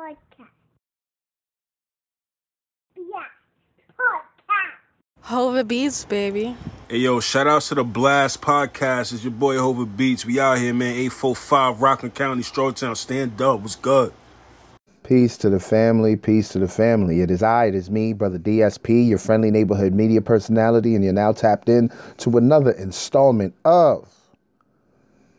podcast. 0.00 0.48
Yeah, 2.96 3.28
podcast. 3.98 5.20
Hova 5.20 5.62
Beats, 5.62 6.06
baby. 6.06 6.56
Hey 6.88 6.98
yo, 6.98 7.20
shout 7.20 7.46
outs 7.46 7.68
to 7.68 7.74
the 7.74 7.84
Blast 7.84 8.40
Podcast. 8.40 9.12
It's 9.12 9.22
your 9.22 9.32
boy 9.32 9.58
Hova 9.58 9.84
Beats. 9.84 10.24
We 10.24 10.40
out 10.40 10.56
here, 10.56 10.72
man. 10.72 10.94
845 10.94 11.82
Rockland 11.82 12.14
County, 12.14 12.42
Strawtown. 12.42 12.96
Stand 12.96 13.40
up. 13.42 13.60
What's 13.60 13.76
good? 13.76 14.14
Peace 15.02 15.36
to 15.38 15.50
the 15.50 15.60
family, 15.60 16.16
peace 16.16 16.48
to 16.50 16.58
the 16.58 16.68
family. 16.68 17.20
It 17.20 17.30
is 17.30 17.42
I, 17.42 17.66
it 17.66 17.74
is 17.74 17.90
me, 17.90 18.12
Brother 18.14 18.38
DSP, 18.38 19.06
your 19.08 19.18
friendly 19.18 19.50
neighborhood 19.50 19.92
media 19.92 20.22
personality, 20.22 20.94
and 20.94 21.04
you're 21.04 21.12
now 21.12 21.32
tapped 21.32 21.68
in 21.68 21.90
to 22.18 22.38
another 22.38 22.70
installment 22.70 23.54
of 23.64 24.08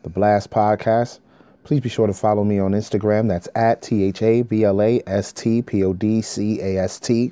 the 0.04 0.10
Blast 0.10 0.52
Podcast. 0.52 1.20
Please 1.64 1.80
be 1.80 1.90
sure 1.90 2.08
to 2.08 2.14
follow 2.14 2.44
me 2.44 2.60
on 2.60 2.72
Instagram. 2.72 3.28
That's 3.28 3.48
at 3.56 3.82
T 3.82 4.04
H 4.04 4.22
A 4.22 4.42
B 4.42 4.64
L 4.64 4.82
A 4.82 5.02
S 5.06 5.32
T 5.32 5.62
P 5.62 5.84
O 5.84 5.94
D 5.94 6.22
C 6.22 6.60
A 6.60 6.78
S 6.84 7.00
T. 7.00 7.32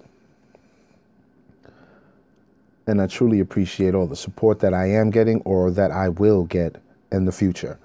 And 2.88 3.02
I 3.02 3.08
truly 3.08 3.40
appreciate 3.40 3.94
all 3.94 4.08
the 4.08 4.16
support 4.16 4.60
that 4.60 4.73
I 4.73 4.88
am 4.90 5.10
getting 5.10 5.42
or 5.42 5.72
that 5.72 5.92
I 5.92 6.10
will 6.10 6.46
get 6.46 6.82
in 7.12 7.26
the 7.26 7.32
future. 7.32 7.78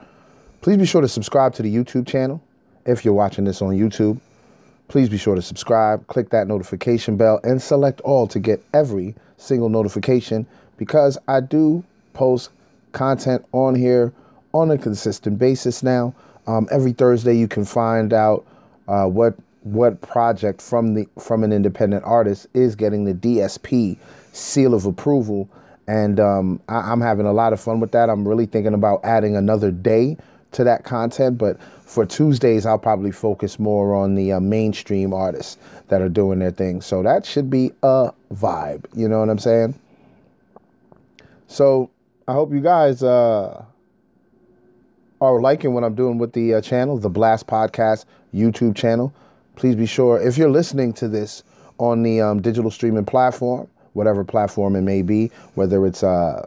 Please 0.61 0.79
be 0.79 0.87
sure 0.87 1.02
to 1.02 1.09
subscribe 1.09 1.55
to 1.55 1.62
the 1.62 1.75
YouTube 1.75 2.07
channel 2.07 2.43
if 2.87 3.05
you're 3.05 3.15
watching 3.15 3.45
this 3.45 3.61
on 3.61 3.74
YouTube. 3.74 4.19
Please 4.88 5.09
be 5.09 5.19
sure 5.19 5.35
to 5.35 5.43
subscribe, 5.43 6.07
click 6.07 6.30
that 6.30 6.47
notification 6.47 7.16
bell, 7.16 7.41
and 7.43 7.61
select 7.61 8.01
all 8.02 8.27
to 8.29 8.38
get 8.38 8.63
every 8.73 9.15
single 9.37 9.69
notification 9.69 10.47
because 10.77 11.19
I 11.27 11.41
do 11.41 11.85
post 12.13 12.51
content 12.93 13.45
on 13.52 13.74
here 13.74 14.13
on 14.52 14.71
a 14.71 14.79
consistent 14.79 15.38
basis 15.38 15.83
now. 15.83 16.15
Um, 16.47 16.69
every 16.71 16.93
Thursday, 16.93 17.37
you 17.37 17.48
can 17.48 17.65
find 17.65 18.12
out 18.12 18.47
uh, 18.89 19.07
what 19.07 19.35
what 19.62 20.01
project 20.02 20.61
from 20.61 20.95
the 20.95 21.09
from 21.19 21.43
an 21.43 21.52
independent 21.52 22.05
artist 22.05 22.46
is 22.52 22.74
getting 22.74 23.05
the 23.05 23.15
DSP 23.15 23.96
seal 24.32 24.74
of 24.74 24.85
approval, 24.85 25.49
and 25.87 26.21
um, 26.21 26.60
I, 26.68 26.93
I'm 26.93 27.01
having 27.01 27.27
a 27.27 27.33
lot 27.33 27.52
of 27.52 27.60
fun 27.60 27.80
with 27.80 27.93
that. 27.93 28.10
I'm 28.10 28.29
really 28.29 28.46
thinking 28.46 28.74
about 28.74 29.01
adding 29.05 29.37
another 29.37 29.71
day 29.71 30.16
to 30.52 30.65
that 30.65 30.85
content, 30.85 31.38
but 31.38 31.60
for 31.83 32.07
Tuesdays, 32.07 32.66
I'll 32.66 32.79
probably 32.79 33.11
focus 33.11 33.59
more 33.59 33.95
on 33.95 34.15
the 34.15 34.33
uh, 34.33 34.40
mainstream 34.40 35.13
artists 35.13 35.59
that 35.88 36.01
are 36.01 36.09
doing 36.09 36.38
their 36.38 36.51
thing. 36.51 36.80
So 36.80 37.02
that 37.02 37.27
should 37.27 37.51
be 37.51 37.73
a 37.83 38.13
vibe. 38.33 38.85
You 38.95 39.09
know 39.09 39.21
what 39.21 39.30
I'm 39.30 39.38
saying? 39.38 39.79
So 41.49 41.90
I 42.27 42.33
hope 42.33 42.52
you 42.52 42.61
guys 42.61 43.02
uh, 43.02 43.65
are 45.20 45.40
liking 45.40 45.73
what 45.74 45.84
I'm 45.84 45.95
doing 45.95 46.18
with 46.18 46.32
the 46.32 46.54
uh, 46.54 46.60
channel, 46.60 46.98
the 46.98 47.09
Blast 47.09 47.46
Podcast 47.46 48.04
YouTube 48.34 48.76
channel. 48.76 49.12
Please 49.56 49.76
be 49.76 49.87
sure, 49.87 50.21
if 50.21 50.37
you're 50.37 50.51
listening 50.51 50.93
to 50.95 51.09
this 51.09 51.43
on 51.79 52.02
the 52.02 52.21
um, 52.21 52.43
digital 52.43 52.71
streaming 52.71 53.04
platform, 53.04 53.68
whatever 53.93 54.24
platform 54.24 54.76
it 54.76 54.82
may 54.82 55.02
be, 55.02 55.30
whether 55.54 55.87
it's 55.87 56.02
uh, 56.02 56.46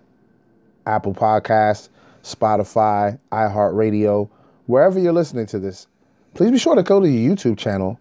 Apple 0.85 1.13
Podcasts, 1.13 1.89
Spotify, 2.23 3.17
iHeartRadio, 3.31 4.29
wherever 4.65 4.99
you're 4.99 5.13
listening 5.13 5.45
to 5.47 5.59
this, 5.59 5.87
please 6.33 6.51
be 6.51 6.57
sure 6.57 6.75
to 6.75 6.83
go 6.83 6.99
to 6.99 7.07
the 7.07 7.27
YouTube 7.27 7.57
channel, 7.57 7.99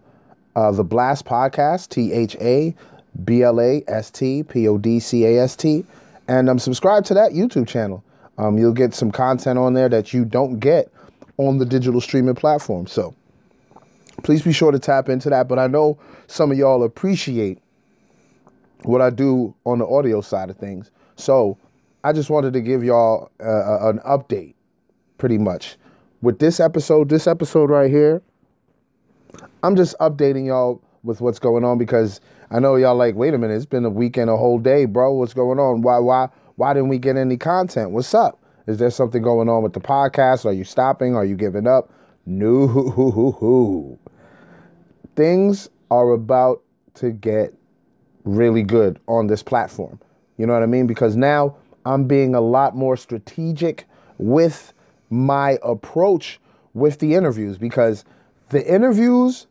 uh, 0.55 0.71
The 0.71 0.83
Blast 0.83 1.25
Podcast, 1.25 1.89
T 1.89 2.11
H 2.11 2.35
A 2.41 2.75
B 3.23 3.43
L 3.43 3.61
A 3.61 3.83
S 3.87 4.11
T 4.11 4.43
P 4.43 4.67
O 4.67 4.77
D 4.77 4.99
C 4.99 5.25
A 5.25 5.41
S 5.43 5.55
T, 5.55 5.85
and 6.27 6.49
um, 6.49 6.59
subscribe 6.59 7.05
to 7.05 7.13
that 7.13 7.31
YouTube 7.31 7.67
channel. 7.67 8.03
Um, 8.37 8.57
you'll 8.57 8.73
get 8.73 8.93
some 8.93 9.11
content 9.11 9.57
on 9.57 9.73
there 9.73 9.89
that 9.89 10.13
you 10.13 10.25
don't 10.25 10.59
get 10.59 10.91
on 11.37 11.57
the 11.57 11.65
digital 11.65 12.01
streaming 12.01 12.35
platform. 12.35 12.87
So 12.87 13.15
please 14.23 14.41
be 14.41 14.53
sure 14.53 14.71
to 14.71 14.79
tap 14.79 15.09
into 15.09 15.29
that. 15.29 15.47
But 15.47 15.59
I 15.59 15.67
know 15.67 15.97
some 16.27 16.51
of 16.51 16.57
y'all 16.57 16.83
appreciate 16.83 17.59
what 18.83 19.01
I 19.01 19.09
do 19.09 19.55
on 19.65 19.79
the 19.79 19.87
audio 19.87 20.21
side 20.21 20.49
of 20.49 20.57
things. 20.57 20.91
So 21.15 21.57
I 22.03 22.13
just 22.13 22.29
wanted 22.29 22.53
to 22.53 22.61
give 22.61 22.83
y'all 22.83 23.31
uh, 23.39 23.89
an 23.89 23.99
update, 23.99 24.53
pretty 25.17 25.37
much. 25.37 25.77
With 26.21 26.39
this 26.39 26.59
episode, 26.59 27.09
this 27.09 27.27
episode 27.27 27.69
right 27.69 27.89
here, 27.89 28.21
I'm 29.63 29.75
just 29.75 29.97
updating 29.99 30.47
y'all 30.47 30.81
with 31.03 31.21
what's 31.21 31.39
going 31.39 31.63
on 31.63 31.77
because 31.77 32.21
I 32.49 32.59
know 32.59 32.75
y'all 32.75 32.95
like, 32.95 33.15
wait 33.15 33.33
a 33.33 33.37
minute, 33.37 33.55
it's 33.55 33.65
been 33.65 33.85
a 33.85 33.89
weekend, 33.89 34.29
a 34.29 34.37
whole 34.37 34.59
day, 34.59 34.85
bro. 34.85 35.13
What's 35.13 35.33
going 35.33 35.59
on? 35.59 35.81
Why, 35.81 35.99
why, 35.99 36.29
why 36.57 36.73
didn't 36.73 36.89
we 36.89 36.97
get 36.97 37.15
any 37.15 37.37
content? 37.37 37.91
What's 37.91 38.13
up? 38.13 38.39
Is 38.65 38.79
there 38.79 38.89
something 38.89 39.21
going 39.21 39.47
on 39.47 39.63
with 39.63 39.73
the 39.73 39.79
podcast? 39.79 40.43
Are 40.43 40.51
you 40.51 40.63
stopping? 40.63 41.15
Are 41.15 41.23
you 41.23 41.35
giving 41.35 41.67
up? 41.67 41.91
No. 42.25 43.97
Things 45.15 45.69
are 45.89 46.11
about 46.11 46.63
to 46.95 47.11
get 47.11 47.53
really 48.25 48.63
good 48.63 48.99
on 49.07 49.27
this 49.27 49.41
platform. 49.43 49.99
You 50.37 50.47
know 50.47 50.53
what 50.53 50.63
I 50.63 50.65
mean? 50.65 50.87
Because 50.87 51.15
now 51.15 51.55
I'm 51.85 52.05
being 52.05 52.33
a 52.35 52.41
lot 52.41 52.75
more 52.75 52.97
strategic 52.97 53.85
with 54.17 54.73
my 55.11 55.59
approach 55.61 56.39
with 56.73 56.99
the 56.99 57.13
interviews 57.13 57.57
because 57.57 58.03
the 58.49 58.65
interviews 58.67 59.45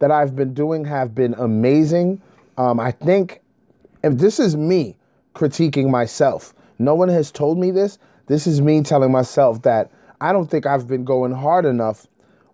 that 0.00 0.10
I've 0.10 0.34
been 0.34 0.54
doing 0.54 0.84
have 0.84 1.14
been 1.14 1.34
amazing. 1.34 2.20
Um, 2.58 2.80
I 2.80 2.90
think, 2.90 3.40
if 4.02 4.18
this 4.18 4.40
is 4.40 4.56
me 4.56 4.97
critiquing 5.38 5.88
myself, 5.88 6.52
no 6.78 6.94
one 6.94 7.08
has 7.08 7.30
told 7.30 7.58
me 7.58 7.70
this. 7.70 7.98
This 8.26 8.46
is 8.46 8.60
me 8.60 8.82
telling 8.82 9.12
myself 9.12 9.62
that 9.62 9.90
I 10.20 10.32
don't 10.32 10.50
think 10.50 10.66
I've 10.66 10.88
been 10.88 11.04
going 11.04 11.32
hard 11.32 11.64
enough 11.64 12.06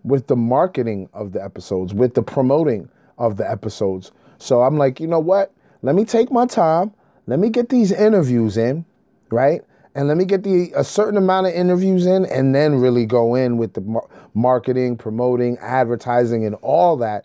with 0.02 0.26
the 0.26 0.36
marketing 0.36 1.08
of 1.14 1.32
the 1.32 1.42
episodes, 1.42 1.94
with 1.94 2.14
the 2.14 2.22
promoting 2.22 2.88
of 3.16 3.38
the 3.38 3.50
episodes. 3.50 4.12
So 4.38 4.62
I'm 4.62 4.76
like, 4.76 5.00
you 5.00 5.06
know 5.06 5.18
what? 5.18 5.52
Let 5.82 5.94
me 5.94 6.04
take 6.04 6.30
my 6.30 6.46
time. 6.46 6.92
Let 7.26 7.38
me 7.38 7.48
get 7.48 7.70
these 7.70 7.90
interviews 7.90 8.58
in, 8.58 8.84
right? 9.30 9.62
And 9.94 10.08
let 10.08 10.18
me 10.18 10.26
get 10.26 10.42
the 10.42 10.72
a 10.76 10.84
certain 10.84 11.16
amount 11.16 11.46
of 11.46 11.54
interviews 11.54 12.04
in, 12.04 12.26
and 12.26 12.54
then 12.54 12.74
really 12.74 13.06
go 13.06 13.34
in 13.34 13.56
with 13.56 13.74
the 13.74 13.80
mar- 13.80 14.08
marketing, 14.34 14.96
promoting, 14.96 15.56
advertising, 15.58 16.44
and 16.44 16.56
all 16.56 16.96
that 16.98 17.24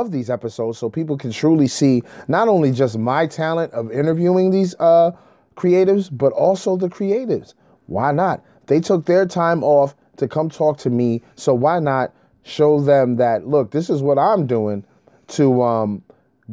of 0.00 0.12
these 0.12 0.30
episodes, 0.30 0.78
so 0.78 0.88
people 0.88 1.16
can 1.16 1.32
truly 1.32 1.66
see 1.66 2.02
not 2.28 2.48
only 2.48 2.72
just 2.72 2.98
my 2.98 3.26
talent 3.26 3.72
of 3.72 3.90
interviewing 3.90 4.50
these 4.50 4.74
uh, 4.78 5.12
creatives, 5.56 6.08
but 6.12 6.32
also 6.32 6.76
the 6.76 6.88
creatives. 6.88 7.54
Why 7.86 8.12
not? 8.12 8.44
They 8.66 8.80
took 8.80 9.06
their 9.06 9.26
time 9.26 9.62
off 9.62 9.94
to 10.16 10.28
come 10.28 10.50
talk 10.50 10.78
to 10.78 10.90
me, 10.90 11.22
so 11.34 11.54
why 11.54 11.78
not 11.78 12.12
show 12.42 12.80
them 12.80 13.16
that 13.16 13.46
look, 13.46 13.70
this 13.72 13.90
is 13.90 14.02
what 14.02 14.18
I'm 14.18 14.46
doing 14.46 14.84
to 15.28 15.62
um, 15.62 16.02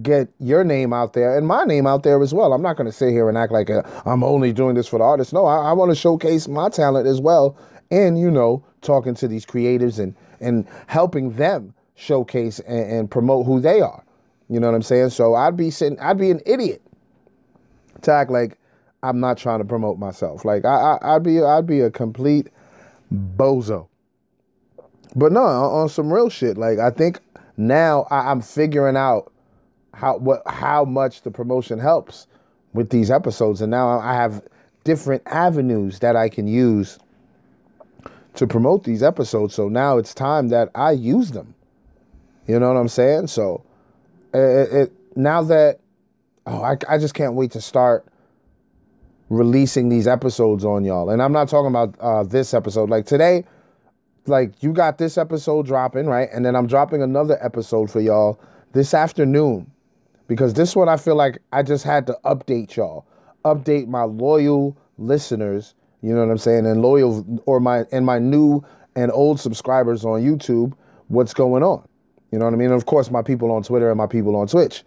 get 0.01 0.27
your 0.39 0.63
name 0.63 0.91
out 0.91 1.13
there 1.13 1.37
and 1.37 1.47
my 1.47 1.63
name 1.65 1.85
out 1.85 2.03
there 2.03 2.21
as 2.21 2.33
well. 2.33 2.53
I'm 2.53 2.61
not 2.61 2.77
going 2.77 2.87
to 2.87 2.91
sit 2.91 3.11
here 3.11 3.29
and 3.29 3.37
act 3.37 3.51
like 3.51 3.69
i 3.69 3.83
am 4.05 4.23
only 4.23 4.51
doing 4.51 4.75
this 4.75 4.87
for 4.87 4.97
the 4.97 5.05
artists. 5.05 5.33
No, 5.33 5.45
I, 5.45 5.69
I 5.69 5.73
want 5.73 5.91
to 5.91 5.95
showcase 5.95 6.47
my 6.47 6.69
talent 6.69 7.07
as 7.07 7.21
well, 7.21 7.57
and 7.91 8.19
you 8.19 8.31
know, 8.31 8.65
talking 8.81 9.13
to 9.15 9.27
these 9.27 9.45
creatives 9.45 9.99
and 9.99 10.15
and 10.39 10.67
helping 10.87 11.33
them 11.33 11.73
showcase 11.95 12.59
and, 12.59 12.91
and 12.91 13.11
promote 13.11 13.45
who 13.45 13.59
they 13.59 13.81
are. 13.81 14.03
You 14.49 14.59
know 14.59 14.67
what 14.67 14.75
I'm 14.75 14.81
saying? 14.81 15.09
So 15.11 15.35
I'd 15.35 15.57
be 15.57 15.71
sitting, 15.71 15.99
I'd 15.99 16.17
be 16.17 16.31
an 16.31 16.41
idiot 16.45 16.81
to 18.01 18.11
act 18.11 18.31
like 18.31 18.57
I'm 19.01 19.19
not 19.19 19.37
trying 19.37 19.59
to 19.59 19.65
promote 19.65 19.97
myself. 19.97 20.45
Like 20.45 20.65
I, 20.65 20.97
I 21.01 21.13
would 21.13 21.23
be, 21.23 21.41
I'd 21.41 21.67
be 21.67 21.81
a 21.81 21.89
complete 21.89 22.47
bozo. 23.13 23.87
But 25.15 25.31
no, 25.31 25.41
on 25.41 25.89
some 25.89 26.11
real 26.11 26.29
shit. 26.29 26.57
Like 26.57 26.79
I 26.79 26.89
think 26.89 27.19
now 27.57 28.07
I, 28.09 28.31
I'm 28.31 28.41
figuring 28.41 28.97
out 28.97 29.31
how 29.93 30.17
what 30.17 30.41
how 30.47 30.85
much 30.85 31.21
the 31.21 31.31
promotion 31.31 31.77
helps 31.77 32.27
with 32.73 32.89
these 32.89 33.11
episodes, 33.11 33.61
and 33.61 33.69
now 33.69 33.99
I 33.99 34.15
have 34.15 34.41
different 34.83 35.21
avenues 35.27 35.99
that 35.99 36.15
I 36.15 36.29
can 36.29 36.47
use 36.47 36.97
to 38.35 38.47
promote 38.47 38.83
these 38.83 39.03
episodes. 39.03 39.53
So 39.53 39.69
now 39.69 39.97
it's 39.97 40.13
time 40.13 40.49
that 40.49 40.69
I 40.73 40.91
use 40.91 41.31
them. 41.31 41.53
You 42.47 42.59
know 42.59 42.67
what 42.73 42.79
I'm 42.79 42.89
saying? 42.89 43.27
So 43.27 43.63
it, 44.33 44.73
it 44.73 44.93
now 45.15 45.43
that 45.43 45.79
oh, 46.45 46.61
I, 46.61 46.77
I 46.89 46.97
just 46.97 47.13
can't 47.13 47.33
wait 47.33 47.51
to 47.51 47.61
start 47.61 48.05
releasing 49.29 49.89
these 49.89 50.07
episodes 50.07 50.65
on 50.65 50.83
y'all. 50.83 51.09
And 51.09 51.21
I'm 51.21 51.31
not 51.31 51.49
talking 51.49 51.69
about 51.69 51.95
uh, 51.99 52.23
this 52.23 52.53
episode. 52.53 52.89
Like 52.89 53.05
today, 53.05 53.45
like 54.25 54.61
you 54.61 54.73
got 54.73 54.97
this 54.97 55.17
episode 55.17 55.65
dropping, 55.65 56.05
right? 56.07 56.29
And 56.33 56.45
then 56.45 56.55
I'm 56.55 56.67
dropping 56.67 57.01
another 57.01 57.37
episode 57.43 57.89
for 57.89 57.99
y'all 57.99 58.39
this 58.73 58.93
afternoon 58.93 59.69
because 60.27 60.53
this 60.53 60.75
one 60.75 60.89
I 60.89 60.97
feel 60.97 61.15
like 61.15 61.39
I 61.51 61.63
just 61.63 61.83
had 61.83 62.07
to 62.07 62.17
update 62.25 62.75
y'all, 62.75 63.05
update 63.45 63.87
my 63.87 64.03
loyal 64.03 64.77
listeners. 64.97 65.75
You 66.01 66.13
know 66.13 66.19
what 66.25 66.31
I'm 66.31 66.37
saying? 66.37 66.65
And 66.65 66.81
loyal 66.81 67.41
or 67.45 67.59
my 67.59 67.85
and 67.91 68.05
my 68.05 68.19
new 68.19 68.63
and 68.95 69.11
old 69.11 69.39
subscribers 69.39 70.05
on 70.05 70.21
YouTube, 70.21 70.73
what's 71.07 71.33
going 71.33 71.63
on? 71.63 71.87
You 72.33 72.39
know 72.39 72.45
what 72.45 72.55
I 72.55 72.57
mean? 72.57 72.71
And 72.71 72.75
of 72.75 72.87
course, 72.87 73.11
my 73.11 73.21
people 73.21 73.51
on 73.51 73.61
Twitter 73.61 73.91
and 73.91 73.97
my 73.99 74.07
people 74.07 74.35
on 74.35 74.47
Twitch 74.47 74.83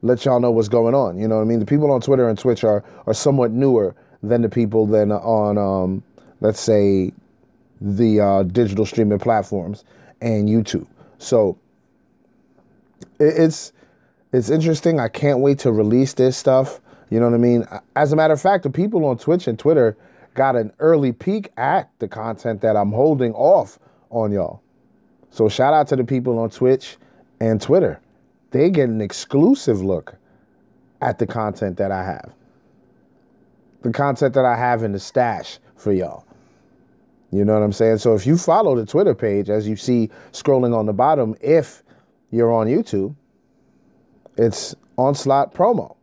let 0.00 0.24
y'all 0.24 0.40
know 0.40 0.50
what's 0.50 0.70
going 0.70 0.94
on. 0.94 1.18
You 1.18 1.28
know 1.28 1.36
what 1.36 1.42
I 1.42 1.44
mean? 1.44 1.58
The 1.58 1.66
people 1.66 1.90
on 1.90 2.00
Twitter 2.00 2.26
and 2.26 2.38
Twitch 2.38 2.64
are 2.64 2.82
are 3.06 3.12
somewhat 3.12 3.50
newer 3.50 3.94
than 4.22 4.40
the 4.40 4.48
people 4.48 4.86
than 4.86 5.12
on 5.12 5.58
um, 5.58 6.02
let's 6.40 6.58
say 6.58 7.12
the 7.82 8.20
uh, 8.20 8.42
digital 8.44 8.86
streaming 8.86 9.18
platforms 9.18 9.84
and 10.22 10.48
YouTube. 10.48 10.86
So 11.18 11.58
it's 13.20 13.74
it's 14.32 14.48
interesting. 14.48 14.98
I 14.98 15.08
can't 15.08 15.40
wait 15.40 15.58
to 15.58 15.72
release 15.72 16.14
this 16.14 16.34
stuff. 16.34 16.80
You 17.10 17.20
know 17.20 17.26
what 17.26 17.34
I 17.34 17.38
mean? 17.38 17.68
As 17.94 18.10
a 18.14 18.16
matter 18.16 18.32
of 18.32 18.40
fact, 18.40 18.62
the 18.62 18.70
people 18.70 19.04
on 19.04 19.18
Twitch 19.18 19.46
and 19.46 19.58
Twitter 19.58 19.98
got 20.32 20.56
an 20.56 20.72
early 20.78 21.12
peek 21.12 21.52
at 21.58 21.90
the 21.98 22.08
content 22.08 22.62
that 22.62 22.74
I'm 22.74 22.92
holding 22.92 23.34
off 23.34 23.78
on 24.08 24.32
y'all. 24.32 24.62
So 25.36 25.50
shout 25.50 25.74
out 25.74 25.86
to 25.88 25.96
the 25.96 26.04
people 26.04 26.38
on 26.38 26.48
Twitch 26.48 26.96
and 27.40 27.60
Twitter. 27.60 28.00
They 28.52 28.70
get 28.70 28.88
an 28.88 29.02
exclusive 29.02 29.82
look 29.82 30.14
at 31.02 31.18
the 31.18 31.26
content 31.26 31.76
that 31.76 31.92
I 31.92 32.02
have. 32.04 32.32
The 33.82 33.92
content 33.92 34.32
that 34.32 34.46
I 34.46 34.56
have 34.56 34.82
in 34.82 34.92
the 34.92 34.98
stash 34.98 35.58
for 35.76 35.92
y'all. 35.92 36.24
You 37.30 37.44
know 37.44 37.52
what 37.52 37.62
I'm 37.62 37.74
saying? 37.74 37.98
So 37.98 38.14
if 38.14 38.26
you 38.26 38.38
follow 38.38 38.76
the 38.76 38.86
Twitter 38.86 39.14
page, 39.14 39.50
as 39.50 39.68
you 39.68 39.76
see 39.76 40.08
scrolling 40.32 40.74
on 40.74 40.86
the 40.86 40.94
bottom, 40.94 41.36
if 41.42 41.82
you're 42.30 42.50
on 42.50 42.66
YouTube, 42.66 43.14
it's 44.38 44.74
Onslaught 44.96 45.52
Promo. 45.52 45.96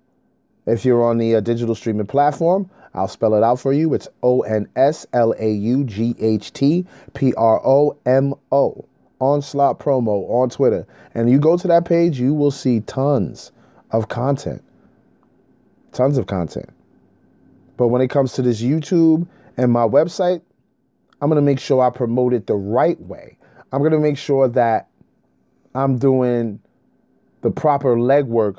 If 0.67 0.85
you're 0.85 1.03
on 1.03 1.17
the 1.17 1.37
uh, 1.37 1.39
digital 1.39 1.73
streaming 1.73 2.05
platform, 2.05 2.69
I'll 2.93 3.07
spell 3.07 3.33
it 3.33 3.41
out 3.41 3.59
for 3.59 3.73
you. 3.73 3.95
It's 3.95 4.07
O 4.21 4.41
N 4.41 4.69
S 4.75 5.07
L 5.11 5.33
A 5.39 5.51
U 5.51 5.85
G 5.85 6.13
H 6.19 6.53
T 6.53 6.85
P 7.15 7.33
R 7.33 7.59
O 7.65 7.97
M 8.05 8.35
O. 8.51 8.85
Onslaught 9.23 9.79
Promo 9.79 10.29
on 10.29 10.49
Twitter. 10.49 10.85
And 11.15 11.29
you 11.29 11.39
go 11.39 11.57
to 11.57 11.67
that 11.69 11.85
page, 11.85 12.19
you 12.19 12.33
will 12.33 12.51
see 12.51 12.81
tons 12.81 13.51
of 13.91 14.09
content. 14.09 14.61
Tons 15.93 16.17
of 16.17 16.27
content. 16.27 16.69
But 17.77 17.87
when 17.87 18.01
it 18.01 18.09
comes 18.09 18.33
to 18.33 18.41
this 18.41 18.61
YouTube 18.61 19.25
and 19.55 19.71
my 19.71 19.87
website, 19.87 20.41
I'm 21.21 21.29
going 21.29 21.41
to 21.41 21.45
make 21.45 21.59
sure 21.59 21.81
I 21.81 21.89
promote 21.89 22.33
it 22.33 22.47
the 22.47 22.55
right 22.55 22.99
way. 22.99 23.37
I'm 23.71 23.79
going 23.79 23.93
to 23.93 23.99
make 23.99 24.17
sure 24.17 24.49
that 24.49 24.89
I'm 25.73 25.97
doing 25.97 26.59
the 27.41 27.49
proper 27.49 27.95
legwork 27.95 28.57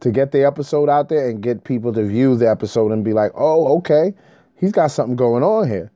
to 0.00 0.10
get 0.10 0.30
the 0.32 0.44
episode 0.44 0.88
out 0.88 1.08
there 1.08 1.28
and 1.28 1.42
get 1.42 1.64
people 1.64 1.92
to 1.94 2.04
view 2.04 2.36
the 2.36 2.48
episode 2.48 2.92
and 2.92 3.04
be 3.04 3.12
like, 3.12 3.32
oh, 3.34 3.78
okay, 3.78 4.14
he's 4.56 4.72
got 4.72 4.90
something 4.90 5.16
going 5.16 5.42
on 5.42 5.68
here. 5.68 5.90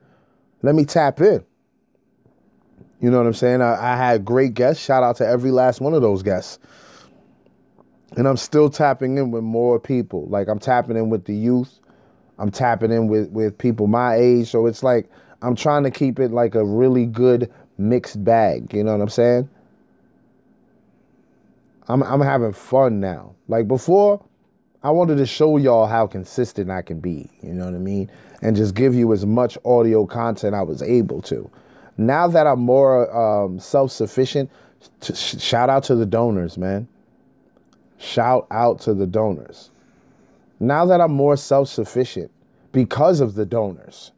Let 0.63 0.75
me 0.75 0.85
tap 0.85 1.21
in. 1.21 1.45
You 3.05 3.11
know 3.11 3.19
what 3.19 3.27
I'm 3.27 3.35
saying? 3.35 3.61
I, 3.61 3.93
I, 3.93 3.97
had 3.99 4.25
great 4.25 4.55
guests. 4.55 4.83
Shout 4.83 5.03
out 5.03 5.17
to 5.17 5.27
every 5.27 5.51
last 5.51 5.79
one 5.79 5.93
of 5.93 6.01
those 6.01 6.23
guests. 6.23 6.59
And 8.17 8.27
I'm 8.27 8.39
still 8.39 8.71
tapping 8.71 9.19
in 9.19 9.31
with 9.31 9.43
more 9.43 9.79
people. 9.79 10.27
Like 10.29 10.49
I'm 10.49 10.59
tapping 10.59 10.97
in 10.97 11.11
with 11.11 11.27
the 11.27 11.35
youth. 11.35 11.81
I'm 12.39 12.51
tapping 12.51 12.91
in 12.91 13.09
with, 13.09 13.29
with 13.29 13.59
people 13.59 13.89
my 13.89 14.15
age. 14.15 14.51
So 14.51 14.65
it's 14.65 14.83
like 14.83 15.11
I'm 15.43 15.55
trying 15.55 15.83
to 15.83 15.91
keep 15.91 16.19
it 16.19 16.31
like 16.31 16.55
a 16.55 16.65
really 16.65 17.05
good 17.05 17.53
mixed 17.77 18.25
bag. 18.25 18.73
You 18.73 18.83
know 18.85 18.93
what 18.93 19.03
I'm 19.03 19.11
saying? 19.11 19.51
I'm 21.87 22.03
I'm 22.05 22.23
having 22.23 22.55
fun 22.55 23.01
now. 23.01 23.35
Like 23.49 23.69
before, 23.69 24.25
I 24.83 24.89
wanted 24.93 25.19
to 25.19 25.27
show 25.27 25.59
y'all 25.59 25.87
how 25.87 26.07
consistent 26.07 26.71
I 26.71 26.81
can 26.81 27.01
be, 27.01 27.29
you 27.43 27.53
know 27.53 27.67
what 27.67 27.75
I 27.75 27.79
mean? 27.81 28.11
And 28.41 28.57
just 28.57 28.75
give 28.75 28.95
you 28.95 29.13
as 29.13 29.27
much 29.27 29.59
audio 29.67 30.07
content 30.07 30.55
I 30.55 30.63
was 30.63 30.81
able 30.81 31.21
to. 31.21 31.51
Now 31.97 32.27
that 32.29 32.47
I'm 32.47 32.61
more 32.61 33.15
um, 33.15 33.59
self-sufficient, 33.59 34.51
sh- 35.03 35.39
shout 35.41 35.71
out 35.71 35.85
to 35.85 35.95
the 35.95 36.07
donors, 36.07 36.59
man. 36.59 36.89
Shout 37.99 38.47
out 38.51 38.81
to 38.83 38.95
the 38.95 39.07
donors. 39.07 39.71
Now 40.61 40.85
that 40.87 41.01
I'm 41.01 41.13
more 41.13 41.37
self-sufficient 41.37 42.31
because 42.73 43.21
of 43.21 43.35
the 43.35 43.47
donors. 43.47 44.13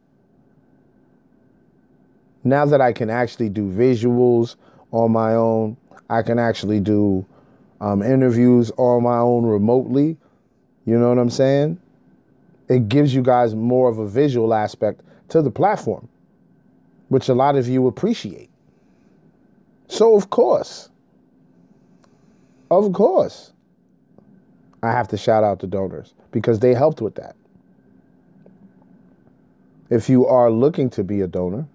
Now 2.43 2.65
that 2.65 2.81
I 2.81 2.93
can 2.93 3.09
actually 3.09 3.49
do 3.49 3.69
visuals 3.69 4.55
on 4.91 5.11
my 5.11 5.33
own, 5.33 5.77
I 6.09 6.21
can 6.21 6.39
actually 6.39 6.79
do 6.79 7.25
um, 7.81 8.01
interviews 8.01 8.71
on 8.77 9.03
my 9.03 9.17
own 9.17 9.45
remotely. 9.45 10.17
You 10.85 10.97
know 10.97 11.09
what 11.09 11.17
I'm 11.17 11.29
saying? 11.29 11.79
It 12.69 12.89
gives 12.89 13.13
you 13.13 13.21
guys 13.21 13.53
more 13.53 13.89
of 13.89 13.99
a 13.99 14.07
visual 14.07 14.53
aspect 14.53 15.01
to 15.29 15.41
the 15.41 15.51
platform, 15.51 16.07
which 17.09 17.29
a 17.29 17.33
lot 17.33 17.55
of 17.55 17.67
you 17.67 17.87
appreciate. 17.87 18.49
So, 19.87 20.15
of 20.15 20.29
course, 20.29 20.89
of 22.69 22.91
course, 22.93 23.53
I 24.83 24.91
have 24.91 25.07
to 25.09 25.17
shout 25.17 25.43
out 25.43 25.59
the 25.59 25.67
donors 25.67 26.13
because 26.31 26.59
they 26.59 26.73
helped 26.73 27.01
with 27.01 27.15
that. 27.15 27.35
If 29.89 30.09
you 30.09 30.25
are 30.25 30.51
looking 30.51 30.89
to 30.91 31.03
be 31.03 31.21
a 31.21 31.27
donor, 31.27 31.65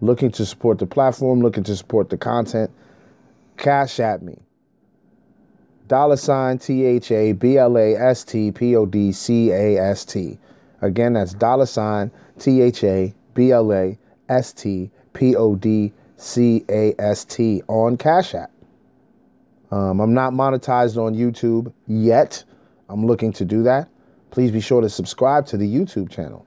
looking 0.00 0.30
to 0.32 0.44
support 0.44 0.78
the 0.78 0.86
platform, 0.86 1.40
looking 1.40 1.64
to 1.64 1.76
support 1.76 2.10
the 2.10 2.18
content, 2.18 2.70
cash 3.56 3.98
at 3.98 4.22
me 4.22 4.38
dollar 5.92 6.16
sign 6.16 6.56
T 6.56 6.86
H 6.86 7.10
A 7.10 7.32
B 7.32 7.58
L 7.58 7.76
A 7.76 7.94
S 7.94 8.24
T 8.24 8.50
P 8.50 8.74
O 8.76 8.86
D 8.86 9.12
C 9.12 9.50
A 9.50 9.76
S 9.76 10.06
T. 10.06 10.38
Again, 10.80 11.12
that's 11.12 11.34
dollar 11.34 11.66
sign 11.66 12.10
T 12.38 12.62
H 12.62 12.82
A 12.82 13.12
B 13.34 13.52
L 13.52 13.70
A 13.74 13.98
S 14.32 14.52
T 14.52 14.90
P 15.12 15.36
O 15.36 15.54
D 15.54 15.92
C 16.16 16.64
A 16.68 16.94
S 16.98 17.24
T 17.24 17.62
on 17.68 17.96
Cash 17.96 18.34
App. 18.34 18.50
Um, 19.70 20.00
I'm 20.00 20.14
not 20.14 20.32
monetized 20.32 20.96
on 20.96 21.14
YouTube 21.14 21.72
yet. 21.86 22.44
I'm 22.88 23.06
looking 23.06 23.32
to 23.34 23.44
do 23.44 23.62
that. 23.62 23.88
Please 24.30 24.50
be 24.50 24.60
sure 24.60 24.80
to 24.80 24.88
subscribe 24.88 25.46
to 25.46 25.56
the 25.56 25.66
YouTube 25.66 26.10
channel. 26.10 26.46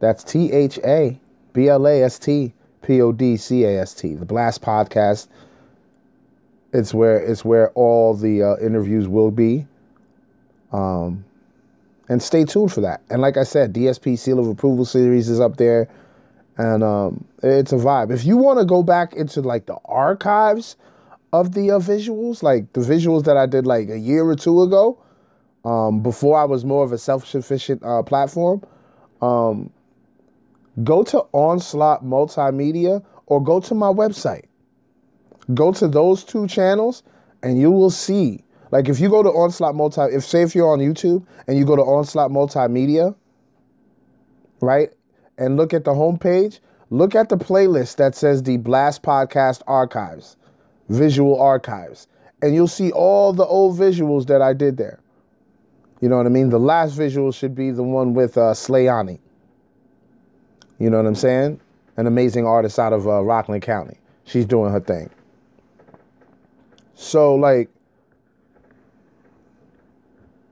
That's 0.00 0.24
T 0.24 0.52
H 0.52 0.78
A 0.84 1.18
B 1.52 1.68
L 1.68 1.86
A 1.86 2.02
S 2.02 2.18
T 2.18 2.52
P 2.82 3.00
O 3.00 3.12
D 3.12 3.36
C 3.36 3.64
A 3.64 3.80
S 3.80 3.94
T, 3.94 4.14
the 4.14 4.26
Blast 4.26 4.62
Podcast 4.62 5.28
it's 6.72 6.94
where 6.94 7.18
it's 7.18 7.44
where 7.44 7.70
all 7.70 8.14
the 8.14 8.42
uh, 8.42 8.56
interviews 8.56 9.06
will 9.06 9.30
be. 9.30 9.66
Um, 10.72 11.24
and 12.08 12.22
stay 12.22 12.44
tuned 12.44 12.72
for 12.72 12.80
that. 12.80 13.02
And 13.10 13.20
like 13.20 13.36
I 13.36 13.44
said, 13.44 13.74
DSP 13.74 14.18
Seal 14.18 14.38
of 14.38 14.48
Approval 14.48 14.84
series 14.84 15.28
is 15.28 15.38
up 15.38 15.56
there, 15.56 15.88
and 16.58 16.82
um, 16.82 17.24
it's 17.42 17.72
a 17.72 17.76
vibe. 17.76 18.12
If 18.12 18.24
you 18.24 18.36
want 18.36 18.58
to 18.58 18.64
go 18.64 18.82
back 18.82 19.14
into 19.14 19.40
like 19.40 19.66
the 19.66 19.76
archives 19.84 20.76
of 21.32 21.54
the 21.54 21.70
uh, 21.70 21.78
visuals, 21.78 22.42
like 22.42 22.72
the 22.72 22.80
visuals 22.80 23.24
that 23.24 23.36
I 23.36 23.46
did 23.46 23.66
like 23.66 23.88
a 23.88 23.98
year 23.98 24.24
or 24.24 24.36
two 24.36 24.62
ago, 24.62 25.02
um, 25.64 26.02
before 26.02 26.38
I 26.38 26.44
was 26.44 26.64
more 26.64 26.84
of 26.84 26.92
a 26.92 26.98
self-sufficient 26.98 27.82
uh, 27.84 28.02
platform, 28.02 28.62
um, 29.20 29.70
go 30.84 31.02
to 31.04 31.18
Onslaught 31.32 32.04
Multimedia 32.04 33.04
or 33.26 33.42
go 33.42 33.60
to 33.60 33.74
my 33.74 33.88
website 33.88 34.44
Go 35.54 35.72
to 35.72 35.88
those 35.88 36.24
two 36.24 36.46
channels 36.46 37.02
and 37.42 37.60
you 37.60 37.70
will 37.70 37.90
see. 37.90 38.44
Like 38.70 38.88
if 38.88 39.00
you 39.00 39.08
go 39.08 39.22
to 39.22 39.28
Onslaught 39.28 39.74
Multi, 39.74 40.02
if 40.14 40.24
say 40.24 40.42
if 40.42 40.54
you're 40.54 40.70
on 40.70 40.78
YouTube 40.78 41.26
and 41.46 41.58
you 41.58 41.64
go 41.64 41.76
to 41.76 41.82
Onslaught 41.82 42.30
Multimedia, 42.30 43.14
right, 44.60 44.90
and 45.38 45.56
look 45.56 45.72
at 45.72 45.84
the 45.84 45.92
homepage, 45.92 46.60
look 46.90 47.14
at 47.14 47.28
the 47.28 47.36
playlist 47.36 47.96
that 47.96 48.14
says 48.14 48.42
the 48.42 48.56
Blast 48.58 49.02
Podcast 49.02 49.62
Archives, 49.66 50.36
Visual 50.88 51.40
Archives, 51.40 52.08
and 52.42 52.54
you'll 52.54 52.68
see 52.68 52.90
all 52.92 53.32
the 53.32 53.46
old 53.46 53.78
visuals 53.78 54.26
that 54.26 54.42
I 54.42 54.52
did 54.52 54.76
there. 54.76 55.00
You 56.00 56.08
know 56.08 56.16
what 56.16 56.26
I 56.26 56.30
mean? 56.30 56.50
The 56.50 56.58
last 56.58 56.94
visual 56.94 57.30
should 57.30 57.54
be 57.54 57.70
the 57.70 57.82
one 57.82 58.12
with 58.14 58.36
uh, 58.36 58.52
Slayani. 58.52 59.20
You 60.78 60.90
know 60.90 60.96
what 60.96 61.06
I'm 61.06 61.14
saying? 61.14 61.60
An 61.96 62.06
amazing 62.06 62.44
artist 62.46 62.78
out 62.78 62.92
of 62.92 63.06
uh, 63.06 63.22
Rockland 63.22 63.62
County. 63.62 63.98
She's 64.24 64.44
doing 64.44 64.72
her 64.72 64.80
thing. 64.80 65.10
So 66.94 67.34
like 67.34 67.68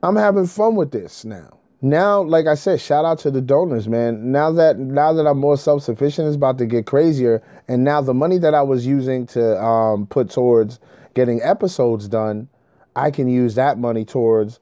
I'm 0.02 0.16
having 0.16 0.46
fun 0.46 0.76
with 0.76 0.90
this 0.90 1.24
now. 1.24 1.59
Now, 1.82 2.20
like 2.22 2.46
I 2.46 2.56
said, 2.56 2.80
shout 2.80 3.06
out 3.06 3.18
to 3.20 3.30
the 3.30 3.40
donors, 3.40 3.88
man. 3.88 4.30
Now 4.30 4.52
that 4.52 4.78
now 4.78 5.14
that 5.14 5.26
I'm 5.26 5.38
more 5.38 5.56
self-sufficient, 5.56 6.26
it's 6.26 6.36
about 6.36 6.58
to 6.58 6.66
get 6.66 6.86
crazier. 6.86 7.42
And 7.68 7.84
now 7.84 8.02
the 8.02 8.12
money 8.12 8.36
that 8.38 8.52
I 8.54 8.62
was 8.62 8.86
using 8.86 9.26
to 9.28 9.62
um, 9.62 10.06
put 10.06 10.30
towards 10.30 10.78
getting 11.14 11.40
episodes 11.42 12.06
done, 12.06 12.48
I 12.96 13.10
can 13.10 13.28
use 13.28 13.54
that 13.54 13.78
money 13.78 14.04
towards 14.04 14.60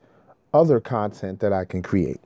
other 0.54 0.78
content 0.78 1.40
that 1.40 1.52
I 1.52 1.64
can 1.64 1.82
create. 1.82 2.20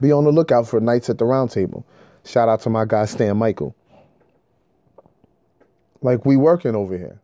Be 0.00 0.12
on 0.12 0.24
the 0.24 0.32
lookout 0.32 0.68
for 0.68 0.80
Nights 0.80 1.10
at 1.10 1.18
the 1.18 1.24
Roundtable. 1.24 1.84
Shout 2.24 2.48
out 2.48 2.60
to 2.62 2.70
my 2.70 2.84
guy 2.84 3.04
Stan 3.06 3.36
Michael. 3.36 3.74
Like 6.02 6.24
we 6.24 6.36
working 6.36 6.76
over 6.76 6.96
here. 6.96 7.20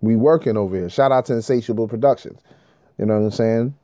We 0.00 0.14
working 0.14 0.56
over 0.56 0.76
here. 0.76 0.88
Shout 0.88 1.10
out 1.10 1.26
to 1.26 1.32
Insatiable 1.32 1.88
Productions. 1.88 2.40
You 2.98 3.06
know 3.06 3.18
what 3.18 3.26
I'm 3.26 3.30
saying? 3.32 3.74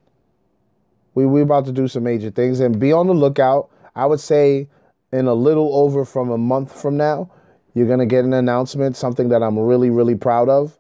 We 1.14 1.26
we 1.26 1.42
about 1.42 1.66
to 1.66 1.72
do 1.72 1.88
some 1.88 2.04
major 2.04 2.30
things 2.30 2.60
and 2.60 2.78
be 2.78 2.92
on 2.92 3.06
the 3.06 3.14
lookout. 3.14 3.70
I 3.94 4.06
would 4.06 4.20
say 4.20 4.68
in 5.12 5.26
a 5.26 5.34
little 5.34 5.74
over 5.74 6.04
from 6.04 6.30
a 6.30 6.38
month 6.38 6.80
from 6.80 6.96
now, 6.96 7.30
you're 7.74 7.88
gonna 7.88 8.06
get 8.06 8.24
an 8.24 8.32
announcement, 8.32 8.96
something 8.96 9.28
that 9.30 9.42
I'm 9.42 9.58
really, 9.58 9.90
really 9.90 10.14
proud 10.14 10.48
of. 10.48 10.78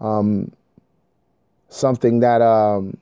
Um, 0.00 0.52
something 1.72 2.20
that 2.20 2.42
um, 2.42 2.96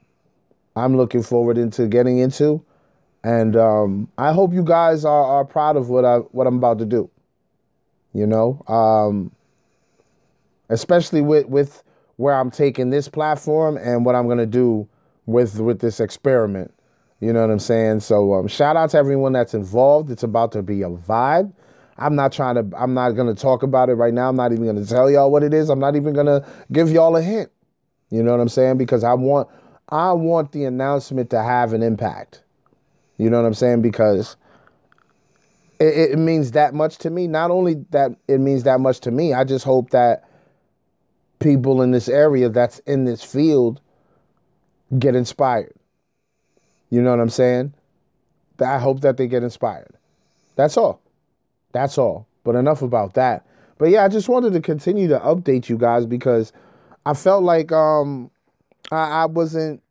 I'm 0.76 0.96
looking 0.96 1.22
forward 1.22 1.58
into 1.58 1.86
getting 1.86 2.18
into. 2.18 2.62
And 3.22 3.56
um, 3.56 4.08
I 4.16 4.32
hope 4.32 4.52
you 4.54 4.62
guys 4.62 5.04
are, 5.04 5.24
are 5.24 5.44
proud 5.44 5.76
of 5.76 5.90
what 5.90 6.04
I 6.04 6.18
what 6.18 6.46
I'm 6.46 6.56
about 6.56 6.78
to 6.78 6.86
do. 6.86 7.10
You 8.14 8.26
know, 8.26 8.62
um, 8.66 9.30
especially 10.68 11.20
with 11.20 11.46
with 11.46 11.82
where 12.16 12.34
I'm 12.34 12.50
taking 12.50 12.90
this 12.90 13.08
platform 13.08 13.76
and 13.76 14.04
what 14.04 14.14
I'm 14.14 14.26
gonna 14.26 14.46
do 14.46 14.88
with 15.30 15.60
with 15.60 15.80
this 15.80 16.00
experiment. 16.00 16.74
You 17.20 17.32
know 17.32 17.42
what 17.42 17.50
I'm 17.50 17.58
saying? 17.58 18.00
So 18.00 18.34
um, 18.34 18.48
shout 18.48 18.76
out 18.76 18.90
to 18.90 18.98
everyone 18.98 19.32
that's 19.32 19.54
involved. 19.54 20.10
It's 20.10 20.22
about 20.22 20.52
to 20.52 20.62
be 20.62 20.82
a 20.82 20.88
vibe. 20.88 21.52
I'm 21.98 22.16
not 22.16 22.32
trying 22.32 22.54
to. 22.54 22.76
I'm 22.76 22.94
not 22.94 23.10
gonna 23.12 23.34
talk 23.34 23.62
about 23.62 23.90
it 23.90 23.94
right 23.94 24.14
now. 24.14 24.28
I'm 24.28 24.36
not 24.36 24.52
even 24.52 24.64
gonna 24.64 24.86
tell 24.86 25.10
y'all 25.10 25.30
what 25.30 25.42
it 25.42 25.52
is. 25.52 25.68
I'm 25.68 25.78
not 25.78 25.96
even 25.96 26.14
gonna 26.14 26.46
give 26.72 26.90
y'all 26.90 27.16
a 27.16 27.22
hint. 27.22 27.50
You 28.10 28.22
know 28.22 28.32
what 28.32 28.40
I'm 28.40 28.48
saying? 28.48 28.78
Because 28.78 29.04
I 29.04 29.12
want 29.14 29.48
I 29.90 30.12
want 30.12 30.52
the 30.52 30.64
announcement 30.64 31.30
to 31.30 31.42
have 31.42 31.72
an 31.74 31.82
impact. 31.82 32.42
You 33.18 33.28
know 33.28 33.40
what 33.40 33.46
I'm 33.46 33.54
saying? 33.54 33.82
Because 33.82 34.36
it, 35.78 36.12
it 36.12 36.18
means 36.18 36.52
that 36.52 36.72
much 36.72 36.96
to 36.98 37.10
me. 37.10 37.26
Not 37.26 37.50
only 37.50 37.84
that 37.90 38.12
it 38.28 38.38
means 38.38 38.62
that 38.62 38.80
much 38.80 39.00
to 39.00 39.10
me, 39.10 39.34
I 39.34 39.44
just 39.44 39.66
hope 39.66 39.90
that 39.90 40.24
people 41.38 41.82
in 41.82 41.90
this 41.90 42.08
area 42.08 42.48
that's 42.48 42.78
in 42.80 43.04
this 43.04 43.22
field 43.22 43.80
get 44.98 45.14
inspired. 45.14 45.74
You 46.90 47.02
know 47.02 47.10
what 47.10 47.20
I'm 47.20 47.30
saying? 47.30 47.74
I 48.58 48.78
hope 48.78 49.00
that 49.00 49.16
they 49.16 49.26
get 49.26 49.42
inspired. 49.42 49.94
That's 50.56 50.76
all. 50.76 51.00
That's 51.72 51.96
all. 51.96 52.26
But 52.44 52.56
enough 52.56 52.82
about 52.82 53.14
that. 53.14 53.46
But 53.78 53.90
yeah, 53.90 54.04
I 54.04 54.08
just 54.08 54.28
wanted 54.28 54.52
to 54.52 54.60
continue 54.60 55.08
to 55.08 55.18
update 55.20 55.68
you 55.68 55.78
guys 55.78 56.04
because 56.04 56.52
I 57.06 57.14
felt 57.14 57.42
like 57.42 57.72
um 57.72 58.30
I, 58.90 59.22
I 59.22 59.26
wasn't 59.26 59.82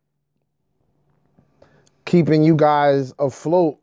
keeping 2.04 2.42
you 2.42 2.54
guys 2.54 3.12
afloat 3.18 3.78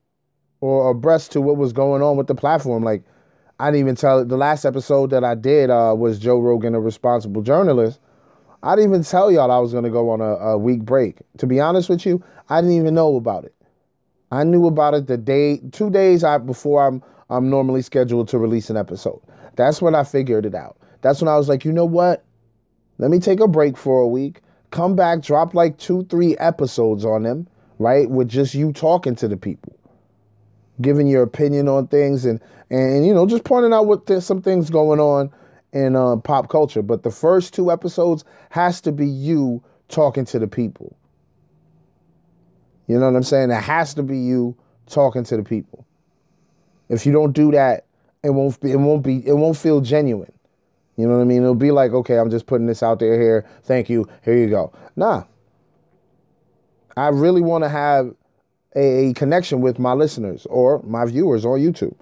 or 0.62 0.90
abreast 0.90 1.32
to 1.34 1.42
what 1.42 1.58
was 1.58 1.74
going 1.74 2.02
on 2.02 2.18
with 2.18 2.28
the 2.28 2.36
platform. 2.36 2.84
Like 2.84 3.04
I 3.60 3.68
didn't 3.68 3.80
even 3.80 3.96
tell 3.96 4.24
the 4.24 4.38
last 4.38 4.66
episode 4.66 5.10
that 5.10 5.24
I 5.24 5.36
did 5.36 5.70
uh, 5.70 5.96
was 5.98 6.20
Joe 6.20 6.40
Rogan, 6.40 6.76
a 6.76 6.80
responsible 6.80 7.42
journalist. 7.42 8.00
I 8.64 8.76
didn't 8.76 8.92
even 8.92 9.04
tell 9.04 9.32
y'all 9.32 9.52
I 9.52 9.60
was 9.60 9.72
going 9.72 9.84
to 9.84 9.90
go 9.90 10.10
on 10.10 10.22
a, 10.22 10.36
a 10.36 10.58
week 10.58 10.84
break. 10.84 11.20
To 11.38 11.48
be 11.48 11.60
honest 11.60 11.90
with 11.90 12.06
you, 12.06 12.24
I 12.50 12.62
didn't 12.62 12.76
even 12.76 12.96
know 12.96 13.16
about 13.16 13.46
it. 13.46 13.54
I 14.32 14.44
knew 14.44 14.68
about 14.68 14.94
it 14.94 15.08
the 15.08 15.18
day, 15.18 15.62
two 15.72 15.90
days 15.90 16.24
I, 16.24 16.38
before 16.38 16.86
I'm 16.86 17.04
I'm 17.30 17.50
normally 17.50 17.82
scheduled 17.82 18.30
to 18.30 18.38
release 18.38 18.70
an 18.70 18.78
episode. 18.78 19.22
That's 19.58 19.82
when 19.82 19.96
I 19.96 20.04
figured 20.04 20.46
it 20.46 20.56
out. 20.56 20.78
That's 21.02 21.22
when 21.22 21.28
I 21.28 21.36
was 21.36 21.50
like, 21.50 21.66
you 21.66 21.74
know 21.74 21.86
what? 21.86 22.24
Let 23.00 23.12
me 23.12 23.20
take 23.20 23.42
a 23.42 23.48
break 23.48 23.76
for 23.78 24.00
a 24.00 24.08
week, 24.08 24.42
come 24.72 24.96
back, 24.96 25.22
drop 25.22 25.54
like 25.54 25.78
two, 25.78 26.06
three 26.06 26.38
episodes 26.38 27.04
on 27.04 27.24
them, 27.24 27.48
right? 27.80 28.10
With 28.10 28.30
just 28.30 28.54
you 28.54 28.72
talking 28.72 29.16
to 29.16 29.28
the 29.28 29.38
people 29.38 29.78
giving 30.82 31.08
your 31.08 31.24
opinion 31.24 31.68
on 31.68 31.88
things 31.88 32.26
and 32.26 32.40
and 32.70 33.06
you 33.06 33.14
know 33.14 33.26
just 33.26 33.44
pointing 33.44 33.74
out 33.74 33.88
what 33.88 34.06
there's 34.06 34.26
some 34.26 34.42
things 34.42 34.70
going 34.70 35.00
on 35.00 35.32
in 35.74 35.96
uh, 35.96 36.18
pop 36.18 36.50
culture. 36.50 36.82
But 36.82 37.04
the 37.04 37.12
first 37.12 37.54
two 37.54 37.72
episodes 37.72 38.24
has 38.50 38.82
to 38.82 38.92
be 38.92 39.08
you 39.08 39.64
talking 39.90 40.26
to 40.26 40.40
the 40.40 40.48
people. 40.48 40.96
You 42.88 43.00
know 43.00 43.06
what 43.06 43.18
I'm 43.18 43.24
saying? 43.24 43.52
It 43.52 43.62
has 43.62 43.94
to 43.96 44.04
be 44.04 44.18
you 44.18 44.56
talking 44.88 45.24
to 45.26 45.38
the 45.38 45.44
people. 45.44 45.86
If 46.90 47.06
you 47.06 47.12
don't 47.12 47.34
do 47.34 47.52
that, 47.52 47.86
it 48.24 48.30
won't 48.30 48.60
be, 48.60 48.72
it 48.72 48.78
won't 48.78 49.04
be 49.04 49.28
it 49.28 49.34
won't 49.34 49.58
feel 49.58 49.82
genuine. 49.82 50.32
You 50.96 51.08
know 51.08 51.16
what 51.16 51.22
I 51.22 51.26
mean? 51.26 51.44
It'll 51.44 51.54
be 51.54 51.72
like, 51.72 51.92
okay, 51.92 52.18
I'm 52.18 52.32
just 52.32 52.48
putting 52.48 52.66
this 52.66 52.82
out 52.82 53.00
there 53.00 53.20
here. 53.20 53.46
Thank 53.64 53.90
you. 53.90 54.10
Here 54.24 54.36
you 54.36 54.50
go. 54.50 54.74
Nah. 54.96 55.26
I 56.96 57.10
really 57.10 57.42
want 57.42 57.64
to 57.64 57.70
have 57.70 58.16
a, 58.76 59.14
connection 59.14 59.62
with 59.62 59.78
my 59.78 59.94
listeners 59.94 60.48
or 60.48 60.82
my 60.84 61.06
viewers 61.06 61.46
on 61.46 61.60
YouTube. 61.60 61.96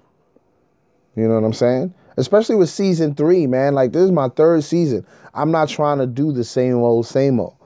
You 1.14 1.28
know 1.28 1.34
what 1.34 1.44
I'm 1.44 1.52
saying? 1.52 1.92
Especially 2.16 2.56
with 2.56 2.70
season 2.70 3.14
three, 3.14 3.46
man. 3.46 3.74
Like 3.74 3.92
this 3.92 4.02
is 4.02 4.12
my 4.12 4.28
third 4.28 4.64
season. 4.64 5.06
I'm 5.34 5.50
not 5.50 5.68
trying 5.68 5.98
to 5.98 6.06
do 6.06 6.32
the 6.32 6.44
same 6.44 6.76
old, 6.76 7.06
same 7.06 7.38
old. 7.38 7.56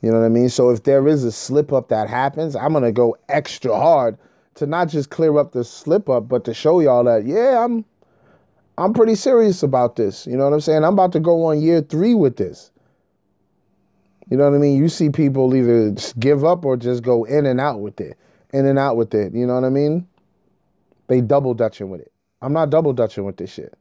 You 0.00 0.10
know 0.10 0.18
what 0.18 0.26
I 0.26 0.30
mean? 0.30 0.48
So 0.48 0.70
if 0.70 0.82
there 0.82 1.06
is 1.06 1.24
a 1.24 1.32
slip 1.32 1.72
up 1.72 1.88
that 1.88 2.08
happens, 2.08 2.56
I'm 2.56 2.72
gonna 2.72 2.92
go 2.92 3.16
extra 3.28 3.76
hard 3.76 4.18
to 4.54 4.66
not 4.66 4.88
just 4.88 5.10
clear 5.10 5.38
up 5.38 5.52
the 5.52 5.64
slip 5.64 6.08
up, 6.08 6.28
but 6.28 6.44
to 6.44 6.54
show 6.54 6.80
y'all 6.80 7.04
that 7.04 7.24
yeah, 7.26 7.64
I'm 7.64 7.84
I'm 8.78 8.92
pretty 8.94 9.14
serious 9.14 9.62
about 9.62 9.96
this. 9.96 10.26
You 10.26 10.36
know 10.36 10.44
what 10.44 10.54
I'm 10.54 10.60
saying? 10.60 10.84
I'm 10.84 10.94
about 10.94 11.12
to 11.12 11.20
go 11.20 11.44
on 11.44 11.60
year 11.60 11.82
three 11.82 12.14
with 12.14 12.36
this. 12.36 12.70
You 14.30 14.36
know 14.38 14.48
what 14.48 14.56
I 14.56 14.58
mean? 14.58 14.78
You 14.78 14.88
see 14.88 15.10
people 15.10 15.54
either 15.54 15.94
give 16.18 16.44
up 16.44 16.64
or 16.64 16.76
just 16.76 17.02
go 17.02 17.24
in 17.24 17.44
and 17.44 17.60
out 17.60 17.80
with 17.80 18.00
it 18.00 18.16
in 18.52 18.66
and 18.66 18.78
out 18.78 18.96
with 18.96 19.14
it. 19.14 19.34
You 19.34 19.46
know 19.46 19.54
what 19.54 19.64
I 19.64 19.70
mean? 19.70 20.06
They 21.08 21.20
double 21.20 21.54
dutching 21.54 21.90
with 21.90 22.00
it. 22.00 22.12
I'm 22.40 22.52
not 22.52 22.70
double 22.70 22.92
dutching 22.92 23.24
with 23.24 23.36
this 23.36 23.52
shit. 23.52 23.74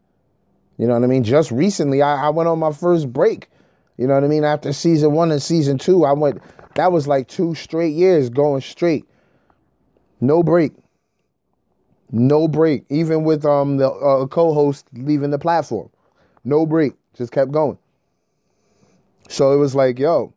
You 0.77 0.87
know 0.87 0.93
what 0.93 1.03
I 1.03 1.07
mean? 1.07 1.23
Just 1.23 1.51
recently, 1.51 2.01
I, 2.01 2.27
I 2.27 2.29
went 2.29 2.49
on 2.49 2.59
my 2.59 2.71
first 2.71 3.11
break. 3.11 3.49
You 3.97 4.07
know 4.07 4.15
what 4.15 4.23
I 4.23 4.27
mean? 4.27 4.43
After 4.43 4.73
season 4.73 5.11
one 5.11 5.31
and 5.31 5.41
season 5.41 5.77
two, 5.77 6.05
I 6.05 6.13
went. 6.13 6.41
That 6.75 6.91
was 6.91 7.07
like 7.07 7.27
two 7.27 7.53
straight 7.53 7.93
years 7.93 8.29
going 8.29 8.61
straight. 8.61 9.05
No 10.21 10.41
break. 10.41 10.73
No 12.11 12.47
break. 12.47 12.85
Even 12.89 13.23
with 13.23 13.45
um 13.45 13.77
the 13.77 13.89
uh, 13.89 14.27
co-host 14.27 14.87
leaving 14.93 15.31
the 15.31 15.39
platform, 15.39 15.89
no 16.43 16.65
break. 16.65 16.93
Just 17.13 17.31
kept 17.31 17.51
going. 17.51 17.77
So 19.29 19.53
it 19.53 19.57
was 19.57 19.75
like, 19.75 19.99
yo, 19.99 20.33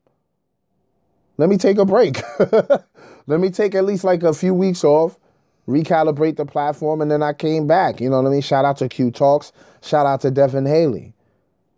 let 1.37 1.49
me 1.49 1.57
take 1.57 1.79
a 1.79 1.85
break. 1.85 2.23
let 3.27 3.41
me 3.41 3.51
take 3.51 3.75
at 3.75 3.85
least 3.85 4.05
like 4.05 4.23
a 4.23 4.33
few 4.33 4.55
weeks 4.55 4.85
off, 4.85 5.19
recalibrate 5.67 6.37
the 6.37 6.47
platform, 6.47 7.01
and 7.01 7.11
then 7.11 7.23
I 7.23 7.33
came 7.33 7.67
back. 7.67 8.01
You 8.01 8.09
know 8.09 8.21
what 8.21 8.29
I 8.29 8.33
mean? 8.33 8.41
Shout 8.41 8.65
out 8.65 8.77
to 8.79 8.89
Q 8.89 9.11
Talks. 9.11 9.53
Shout 9.85 10.07
out 10.07 10.23
to 10.23 10.31
Devin 10.31 10.65
Haley. 10.65 11.13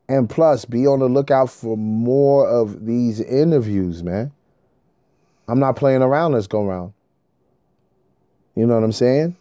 And 0.09 0.31
plus, 0.31 0.65
be 0.65 0.87
on 0.87 1.01
the 1.01 1.09
lookout 1.09 1.51
for 1.51 1.77
more 1.77 2.49
of 2.49 2.87
these 2.87 3.21
interviews, 3.21 4.05
man. 4.05 4.31
I'm 5.49 5.59
not 5.59 5.75
playing 5.75 6.03
around 6.03 6.33
this 6.33 6.47
go 6.47 6.65
round. 6.65 6.93
You 8.55 8.65
know 8.65 8.75
what 8.75 8.85
I'm 8.85 8.93
saying? 8.93 9.37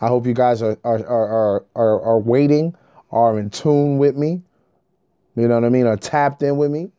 I 0.00 0.06
hope 0.06 0.26
you 0.26 0.32
guys 0.34 0.62
are 0.62 0.78
are 0.84 1.04
are 1.04 1.64
are, 1.74 2.02
are 2.02 2.18
waiting, 2.20 2.76
are 3.10 3.36
in 3.36 3.50
tune 3.50 3.98
with 3.98 4.16
me. 4.16 4.42
You 5.34 5.48
know 5.48 5.56
what 5.56 5.64
I 5.64 5.68
mean? 5.68 5.86
Are 5.86 5.96
tapped 5.96 6.42
in 6.44 6.56
with 6.56 6.70
me. 6.70 6.92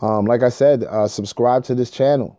Um, 0.00 0.24
like 0.24 0.42
I 0.42 0.48
said, 0.48 0.84
uh, 0.84 1.08
subscribe 1.08 1.64
to 1.64 1.74
this 1.74 1.90
channel. 1.90 2.38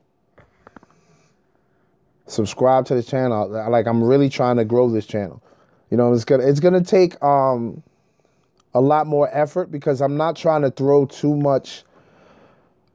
Subscribe 2.26 2.86
to 2.88 2.96
the 2.96 3.04
channel. 3.04 3.48
Like 3.48 3.86
I'm 3.86 4.04
really 4.04 4.30
trying 4.30 4.58
to 4.58 4.66
grow 4.66 4.90
this 4.90 5.06
channel. 5.06 5.44
You 5.90 5.98
know, 5.98 6.14
it's 6.14 6.26
gonna 6.26 6.46
it's 6.46 6.60
gonna 6.60 6.84
take 6.84 7.22
um, 7.24 7.82
a 8.74 8.82
lot 8.82 9.08
more 9.08 9.30
effort 9.32 9.72
because 9.72 10.02
I'm 10.02 10.18
not 10.18 10.36
trying 10.36 10.62
to 10.62 10.72
throw 10.72 11.06
too 11.06 11.36
much 11.36 11.84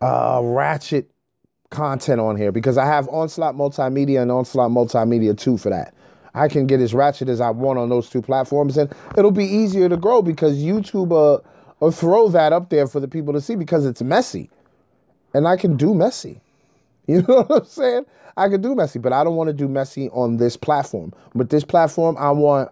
uh, 0.01 0.41
ratchet 0.43 1.11
content 1.71 2.21
on 2.21 2.37
here 2.37 2.53
because 2.53 2.79
I 2.79 2.87
have 2.87 3.09
Onslaught 3.09 3.57
Multimedia 3.57 4.21
and 4.23 4.31
Onslaught 4.31 4.71
Multimedia 4.71 5.37
2 5.37 5.57
for 5.57 5.71
that. 5.71 5.95
I 6.35 6.49
can 6.49 6.67
get 6.67 6.81
as 6.81 6.95
ratchet 6.95 7.29
as 7.29 7.41
I 7.41 7.51
want 7.51 7.79
on 7.79 7.89
those 7.89 8.09
two 8.09 8.23
platforms 8.23 8.77
and 8.77 8.93
it'll 9.17 9.31
be 9.31 9.45
easier 9.45 9.89
to 9.89 9.97
grow 9.97 10.23
because 10.23 10.59
YouTube 10.59 11.13
uh, 11.13 11.91
throw 11.91 12.29
that 12.29 12.53
up 12.53 12.71
there 12.71 12.87
for 12.87 13.01
the 13.01 13.09
people 13.09 13.33
to 13.33 13.41
see 13.41 13.55
because 13.55 13.85
it's 13.87 14.03
messy. 14.03 14.51
And 15.35 15.49
I 15.49 15.57
can 15.57 15.77
do 15.77 15.95
messy. 15.95 16.41
You 17.09 17.23
know 17.23 17.43
what 17.43 17.63
I'm 17.63 17.65
saying? 17.67 18.07
I 18.37 18.49
can 18.49 18.63
do 18.63 18.77
messy, 18.77 19.01
but 19.01 19.13
I 19.13 19.25
don't 19.25 19.35
want 19.35 19.49
to 19.49 19.53
do 19.53 19.67
messy 19.67 20.09
on 20.11 20.37
this 20.37 20.57
platform. 20.57 21.13
But 21.35 21.51
this 21.51 21.65
platform, 21.65 22.17
I 22.17 22.31
want 22.31 22.71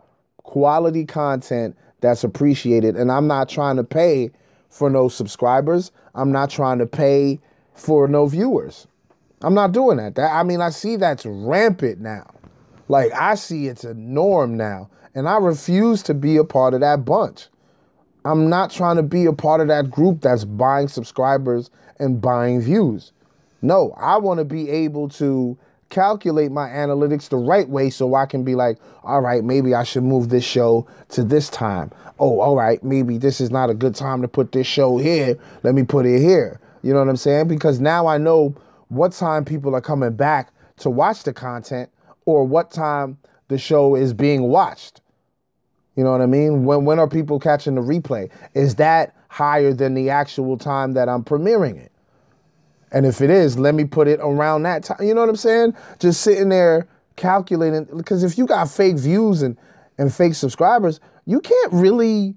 quality 0.50 1.04
content 1.04 1.76
that's 2.00 2.24
appreciated. 2.24 2.96
And 2.96 3.12
I'm 3.12 3.28
not 3.28 3.48
trying 3.48 3.76
to 3.76 3.84
pay 3.84 4.32
for 4.68 4.90
no 4.90 5.08
subscribers. 5.08 5.92
I'm 6.16 6.32
not 6.32 6.50
trying 6.50 6.80
to 6.80 6.86
pay 6.86 7.38
for 7.74 8.08
no 8.08 8.26
viewers. 8.26 8.88
I'm 9.42 9.54
not 9.54 9.70
doing 9.70 9.98
that. 9.98 10.16
that 10.16 10.32
I 10.32 10.42
mean, 10.42 10.60
I 10.60 10.70
see 10.70 10.96
that's 10.96 11.24
rampant 11.24 12.00
now. 12.00 12.28
Like 12.88 13.12
I 13.12 13.36
see 13.36 13.68
it's 13.68 13.84
a 13.84 13.94
norm 13.94 14.56
now. 14.56 14.90
And 15.14 15.28
I 15.28 15.36
refuse 15.36 16.02
to 16.04 16.14
be 16.14 16.36
a 16.36 16.42
part 16.42 16.74
of 16.74 16.80
that 16.80 17.04
bunch. 17.04 17.46
I'm 18.24 18.50
not 18.50 18.72
trying 18.72 18.96
to 18.96 19.04
be 19.04 19.26
a 19.26 19.32
part 19.32 19.60
of 19.60 19.68
that 19.68 19.88
group 19.88 20.20
that's 20.20 20.44
buying 20.44 20.88
subscribers 20.88 21.70
and 22.00 22.20
buying 22.20 22.60
views. 22.60 23.12
No, 23.62 23.94
I 23.96 24.16
want 24.16 24.38
to 24.38 24.44
be 24.44 24.68
able 24.68 25.08
to 25.10 25.56
calculate 25.90 26.50
my 26.50 26.68
analytics 26.68 27.28
the 27.28 27.36
right 27.36 27.68
way 27.68 27.90
so 27.90 28.14
I 28.14 28.26
can 28.26 28.44
be 28.44 28.54
like, 28.54 28.78
all 29.04 29.20
right, 29.20 29.44
maybe 29.44 29.74
I 29.74 29.82
should 29.82 30.04
move 30.04 30.28
this 30.28 30.44
show 30.44 30.86
to 31.10 31.22
this 31.22 31.48
time. 31.50 31.90
Oh, 32.18 32.40
all 32.40 32.56
right, 32.56 32.82
maybe 32.82 33.18
this 33.18 33.40
is 33.40 33.50
not 33.50 33.70
a 33.70 33.74
good 33.74 33.94
time 33.94 34.22
to 34.22 34.28
put 34.28 34.52
this 34.52 34.66
show 34.66 34.96
here. 34.96 35.36
Let 35.62 35.74
me 35.74 35.82
put 35.82 36.06
it 36.06 36.20
here. 36.20 36.60
You 36.82 36.92
know 36.92 37.00
what 37.00 37.08
I'm 37.08 37.16
saying? 37.16 37.48
Because 37.48 37.80
now 37.80 38.06
I 38.06 38.18
know 38.18 38.54
what 38.88 39.12
time 39.12 39.44
people 39.44 39.74
are 39.74 39.80
coming 39.80 40.14
back 40.14 40.52
to 40.78 40.90
watch 40.90 41.24
the 41.24 41.32
content 41.32 41.90
or 42.24 42.44
what 42.46 42.70
time 42.70 43.18
the 43.48 43.58
show 43.58 43.94
is 43.96 44.12
being 44.12 44.42
watched. 44.44 45.00
You 45.96 46.04
know 46.04 46.12
what 46.12 46.20
I 46.20 46.26
mean? 46.26 46.64
When 46.64 46.84
when 46.84 46.98
are 46.98 47.08
people 47.08 47.38
catching 47.38 47.74
the 47.74 47.82
replay? 47.82 48.30
Is 48.54 48.76
that 48.76 49.14
higher 49.28 49.72
than 49.72 49.94
the 49.94 50.10
actual 50.10 50.56
time 50.56 50.92
that 50.92 51.08
I'm 51.08 51.24
premiering 51.24 51.76
it? 51.76 51.89
And 52.92 53.06
if 53.06 53.20
it 53.20 53.30
is, 53.30 53.58
let 53.58 53.74
me 53.74 53.84
put 53.84 54.08
it 54.08 54.20
around 54.20 54.64
that 54.64 54.84
time. 54.84 54.98
You 55.00 55.14
know 55.14 55.20
what 55.20 55.30
I'm 55.30 55.36
saying? 55.36 55.74
Just 55.98 56.22
sitting 56.22 56.48
there 56.48 56.88
calculating 57.16 57.84
because 57.96 58.24
if 58.24 58.38
you 58.38 58.46
got 58.46 58.70
fake 58.70 58.96
views 58.96 59.42
and 59.42 59.56
and 59.98 60.12
fake 60.12 60.34
subscribers, 60.34 60.98
you 61.26 61.40
can't 61.40 61.72
really 61.72 62.34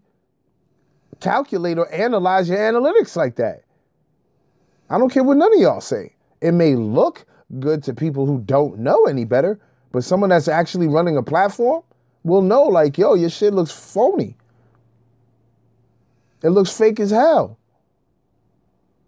calculate 1.22 1.78
or 1.78 1.92
analyze 1.94 2.50
your 2.50 2.58
analytics 2.58 3.16
like 3.16 3.38
that. 3.38 3.64
I 4.90 4.98
don't 4.98 5.10
care 5.10 5.24
what 5.24 5.38
none 5.38 5.54
of 5.54 5.60
y'all 5.60 5.82
say. 5.82 6.14
It 6.42 6.52
may 6.52 6.76
look 6.76 7.26
good 7.60 7.82
to 7.84 7.94
people 7.94 8.26
who 8.26 8.42
don't 8.42 8.80
know 8.80 9.06
any 9.06 9.24
better, 9.24 9.60
but 9.94 10.04
someone 10.04 10.30
that's 10.30 10.50
actually 10.50 10.88
running 10.88 11.16
a 11.16 11.24
platform 11.24 11.84
will 12.24 12.42
know, 12.42 12.64
like, 12.64 12.98
yo, 12.98 13.14
your 13.14 13.30
shit 13.30 13.54
looks 13.54 13.72
phony. 13.72 14.36
It 16.44 16.50
looks 16.50 16.78
fake 16.78 17.00
as 17.00 17.12
hell. 17.12 17.58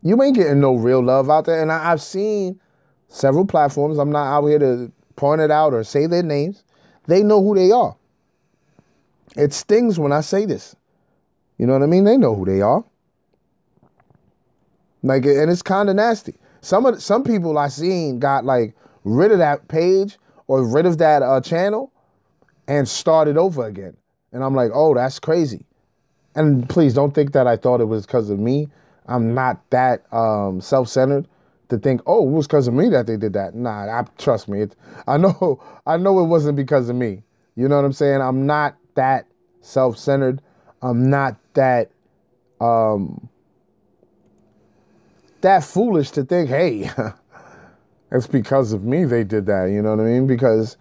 You 0.05 0.21
ain't 0.21 0.35
getting 0.35 0.59
no 0.59 0.75
real 0.75 1.03
love 1.03 1.31
out 1.31 1.45
there. 1.45 1.59
And 1.59 1.71
I, 1.71 1.91
I've 1.91 2.01
seen 2.01 2.61
several 3.07 3.43
platforms. 3.43 3.97
I'm 3.97 4.11
not 4.11 4.27
out 4.27 4.45
here 4.45 4.59
to 4.59 4.91
point 5.15 5.41
it 5.41 5.49
out 5.49 5.73
or 5.73 5.83
say 5.83 6.05
their 6.05 6.21
names. 6.21 6.63
They 7.07 7.23
know 7.23 7.41
who 7.43 7.55
they 7.55 7.71
are. 7.71 7.95
It 9.35 9.51
stings 9.51 9.97
when 9.97 10.11
I 10.11 10.21
say 10.21 10.45
this. 10.45 10.75
You 11.57 11.65
know 11.65 11.73
what 11.73 11.81
I 11.81 11.87
mean? 11.87 12.03
They 12.03 12.17
know 12.17 12.35
who 12.35 12.45
they 12.45 12.61
are. 12.61 12.83
Like, 15.01 15.25
and 15.25 15.49
it's 15.49 15.63
kind 15.63 15.89
of 15.89 15.95
nasty. 15.95 16.35
Some 16.61 16.85
of 16.85 17.01
some 17.01 17.23
people 17.23 17.57
I 17.57 17.67
seen 17.67 18.19
got 18.19 18.45
like 18.45 18.75
rid 19.05 19.31
of 19.31 19.39
that 19.39 19.67
page 19.69 20.19
or 20.45 20.67
rid 20.67 20.85
of 20.85 20.99
that 20.99 21.23
uh, 21.23 21.41
channel 21.41 21.91
and 22.67 22.87
started 22.87 23.37
over 23.37 23.65
again. 23.65 23.97
And 24.31 24.43
I'm 24.43 24.53
like, 24.53 24.69
oh, 24.71 24.93
that's 24.93 25.17
crazy. 25.17 25.65
And 26.35 26.69
please 26.69 26.93
don't 26.93 27.15
think 27.15 27.31
that 27.31 27.47
I 27.47 27.57
thought 27.57 27.81
it 27.81 27.85
was 27.85 28.05
because 28.05 28.29
of 28.29 28.37
me. 28.37 28.69
I'm 29.07 29.33
not 29.33 29.69
that 29.69 30.11
um, 30.13 30.61
self-centered 30.61 31.27
to 31.69 31.77
think, 31.77 32.01
oh, 32.05 32.27
it 32.27 32.31
was 32.31 32.47
because 32.47 32.67
of 32.67 32.73
me 32.73 32.89
that 32.89 33.07
they 33.07 33.17
did 33.17 33.33
that. 33.33 33.55
Nah, 33.55 33.99
I, 33.99 34.05
trust 34.17 34.47
me. 34.47 34.61
It, 34.61 34.75
I 35.07 35.17
know, 35.17 35.61
I 35.85 35.97
know 35.97 36.19
it 36.19 36.25
wasn't 36.25 36.55
because 36.55 36.89
of 36.89 36.95
me. 36.95 37.23
You 37.55 37.67
know 37.67 37.75
what 37.77 37.85
I'm 37.85 37.93
saying? 37.93 38.21
I'm 38.21 38.45
not 38.45 38.75
that 38.95 39.27
self-centered. 39.61 40.41
I'm 40.81 41.09
not 41.09 41.37
that 41.53 41.89
um, 42.59 43.29
that 45.41 45.63
foolish 45.63 46.11
to 46.11 46.23
think, 46.23 46.49
hey, 46.49 46.89
it's 48.11 48.27
because 48.27 48.73
of 48.73 48.83
me 48.83 49.05
they 49.05 49.23
did 49.23 49.45
that. 49.45 49.65
You 49.65 49.81
know 49.81 49.91
what 49.95 50.01
I 50.01 50.07
mean? 50.07 50.27
Because 50.27 50.77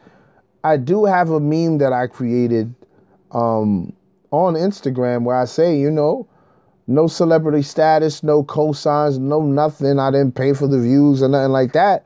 I 0.62 0.76
do 0.76 1.04
have 1.04 1.31
a 1.31 1.40
meme 1.40 1.78
that 1.78 1.93
I 1.93 2.07
created 2.07 2.75
um, 3.33 3.93
on 4.31 4.54
Instagram 4.54 5.23
where 5.25 5.37
I 5.37 5.45
say, 5.45 5.78
you 5.78 5.90
know, 5.90 6.26
no 6.87 7.07
celebrity 7.07 7.62
status, 7.62 8.23
no 8.23 8.45
cosigns, 8.45 9.19
no 9.19 9.41
nothing. 9.41 9.99
I 9.99 10.11
didn't 10.11 10.35
pay 10.35 10.53
for 10.53 10.69
the 10.69 10.81
views 10.81 11.23
or 11.23 11.29
nothing 11.29 11.53
like 11.53 11.73
that. 11.73 12.05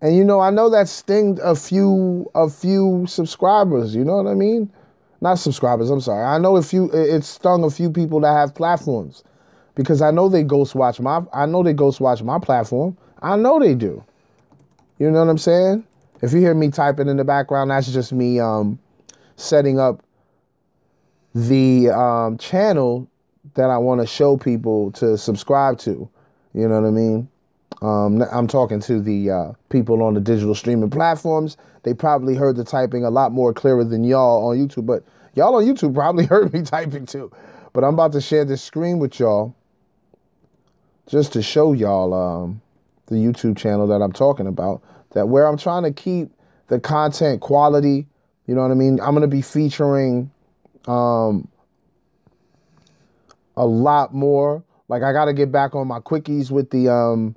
And 0.00 0.16
you 0.16 0.24
know, 0.24 0.40
I 0.40 0.50
know 0.50 0.68
that 0.70 0.88
stinged 0.88 1.38
a 1.40 1.54
few 1.54 2.30
a 2.34 2.48
few 2.48 3.06
subscribers. 3.06 3.94
You 3.94 4.04
know 4.04 4.16
what 4.16 4.26
I 4.26 4.34
mean? 4.34 4.72
Not 5.20 5.38
subscribers. 5.38 5.90
I'm 5.90 6.00
sorry. 6.00 6.24
I 6.24 6.38
know 6.38 6.56
a 6.56 6.62
few. 6.62 6.90
It 6.90 7.22
stung 7.22 7.62
a 7.62 7.70
few 7.70 7.90
people 7.90 8.20
that 8.20 8.32
have 8.32 8.54
platforms 8.54 9.22
because 9.74 10.02
I 10.02 10.10
know 10.10 10.28
they 10.28 10.42
ghost 10.42 10.74
watch 10.74 10.98
my. 10.98 11.22
I 11.32 11.46
know 11.46 11.62
they 11.62 11.72
ghost 11.72 12.00
watch 12.00 12.22
my 12.22 12.38
platform. 12.38 12.96
I 13.20 13.36
know 13.36 13.60
they 13.60 13.74
do. 13.74 14.02
You 14.98 15.10
know 15.10 15.20
what 15.20 15.30
I'm 15.30 15.38
saying? 15.38 15.84
If 16.20 16.32
you 16.32 16.38
hear 16.40 16.54
me 16.54 16.70
typing 16.70 17.08
in 17.08 17.16
the 17.16 17.24
background, 17.24 17.70
that's 17.70 17.92
just 17.92 18.12
me 18.12 18.40
um, 18.40 18.78
setting 19.36 19.78
up 19.78 20.02
the 21.34 21.90
um, 21.90 22.38
channel 22.38 23.08
that 23.54 23.70
I 23.70 23.78
want 23.78 24.00
to 24.00 24.06
show 24.06 24.36
people 24.36 24.92
to 24.92 25.18
subscribe 25.18 25.78
to. 25.80 26.08
You 26.54 26.68
know 26.68 26.80
what 26.80 26.86
I 26.86 26.90
mean? 26.90 27.28
Um, 27.80 28.22
I'm 28.30 28.46
talking 28.46 28.80
to 28.80 29.00
the 29.00 29.30
uh, 29.30 29.52
people 29.68 30.02
on 30.02 30.14
the 30.14 30.20
digital 30.20 30.54
streaming 30.54 30.90
platforms. 30.90 31.56
They 31.82 31.94
probably 31.94 32.36
heard 32.36 32.56
the 32.56 32.64
typing 32.64 33.04
a 33.04 33.10
lot 33.10 33.32
more 33.32 33.52
clearer 33.52 33.84
than 33.84 34.04
y'all 34.04 34.48
on 34.48 34.56
YouTube, 34.56 34.86
but 34.86 35.02
y'all 35.34 35.56
on 35.56 35.64
YouTube 35.64 35.94
probably 35.94 36.26
heard 36.26 36.52
me 36.52 36.62
typing 36.62 37.06
too. 37.06 37.32
But 37.72 37.84
I'm 37.84 37.94
about 37.94 38.12
to 38.12 38.20
share 38.20 38.44
this 38.44 38.62
screen 38.62 38.98
with 38.98 39.18
y'all 39.18 39.54
just 41.08 41.32
to 41.32 41.42
show 41.42 41.72
y'all 41.72 42.14
um, 42.14 42.60
the 43.06 43.16
YouTube 43.16 43.56
channel 43.56 43.86
that 43.88 44.02
I'm 44.02 44.12
talking 44.12 44.46
about. 44.46 44.82
That 45.12 45.28
where 45.28 45.46
I'm 45.46 45.58
trying 45.58 45.82
to 45.82 45.92
keep 45.92 46.30
the 46.68 46.78
content 46.78 47.40
quality. 47.40 48.06
You 48.46 48.54
know 48.54 48.62
what 48.62 48.70
I 48.70 48.74
mean? 48.74 49.00
I'm 49.00 49.10
going 49.10 49.22
to 49.22 49.28
be 49.28 49.42
featuring 49.42 50.30
um, 50.86 51.48
a 53.56 53.66
lot 53.66 54.14
more. 54.14 54.64
Like 54.88 55.02
I 55.02 55.12
got 55.12 55.26
to 55.26 55.32
get 55.32 55.50
back 55.50 55.74
on 55.74 55.88
my 55.88 56.00
quickies 56.00 56.50
with 56.50 56.70
the 56.70 56.88
um, 56.88 57.36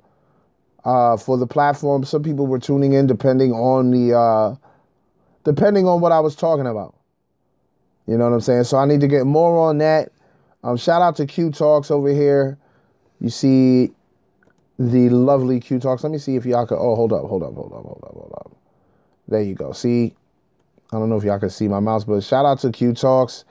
uh, 0.84 1.16
for 1.16 1.36
the 1.36 1.46
platform. 1.46 2.04
Some 2.04 2.22
people 2.22 2.46
were 2.46 2.58
tuning 2.58 2.92
in 2.92 3.06
depending 3.06 3.52
on 3.52 3.90
the 3.90 4.16
uh, 4.16 4.56
depending 5.44 5.86
on 5.86 6.00
what 6.00 6.12
I 6.12 6.20
was 6.20 6.36
talking 6.36 6.66
about. 6.66 6.94
You 8.06 8.16
know 8.16 8.24
what 8.24 8.34
I'm 8.34 8.40
saying? 8.40 8.64
So 8.64 8.76
I 8.76 8.86
need 8.86 9.00
to 9.00 9.08
get 9.08 9.26
more 9.26 9.68
on 9.68 9.78
that. 9.78 10.12
Um, 10.62 10.76
shout 10.76 11.02
out 11.02 11.16
to 11.16 11.26
Q 11.26 11.50
Talks 11.50 11.90
over 11.90 12.08
here. 12.08 12.58
You 13.20 13.30
see 13.30 13.90
the 14.78 15.08
lovely 15.08 15.60
Q 15.60 15.78
Talks. 15.78 16.02
Let 16.02 16.12
me 16.12 16.18
see 16.18 16.36
if 16.36 16.44
y'all 16.44 16.66
can. 16.66 16.76
Oh, 16.78 16.94
hold 16.94 17.12
up, 17.12 17.24
hold 17.24 17.42
up, 17.42 17.54
hold 17.54 17.72
up, 17.72 17.82
hold 17.82 18.04
up, 18.04 18.12
hold 18.12 18.32
up. 18.36 18.56
There 19.28 19.42
you 19.42 19.54
go. 19.54 19.72
See, 19.72 20.14
I 20.92 20.98
don't 20.98 21.08
know 21.08 21.16
if 21.16 21.24
y'all 21.24 21.38
can 21.40 21.50
see 21.50 21.66
my 21.68 21.80
mouse, 21.80 22.04
but 22.04 22.22
shout 22.22 22.46
out 22.46 22.60
to 22.60 22.70
Q 22.70 22.92
Talks. 22.92 23.44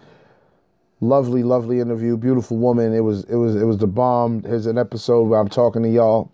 Lovely, 1.01 1.43
lovely 1.43 1.79
interview. 1.79 2.17
Beautiful 2.17 2.57
woman. 2.57 2.93
It 2.93 3.01
was, 3.01 3.23
it 3.25 3.35
was, 3.35 3.55
it 3.55 3.65
was 3.65 3.77
the 3.77 3.87
bomb. 3.87 4.43
Here's 4.43 4.65
an 4.65 4.77
episode 4.77 5.23
where 5.23 5.39
I'm 5.39 5.49
talking 5.49 5.83
to 5.83 5.89
y'all. 5.89 6.31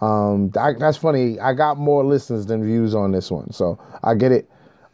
Um, 0.00 0.52
I, 0.58 0.74
that's 0.74 0.96
funny. 0.96 1.40
I 1.40 1.54
got 1.54 1.76
more 1.76 2.04
listens 2.04 2.46
than 2.46 2.64
views 2.64 2.94
on 2.94 3.10
this 3.10 3.30
one, 3.30 3.52
so 3.52 3.78
I 4.04 4.14
get 4.14 4.30
it. 4.30 4.48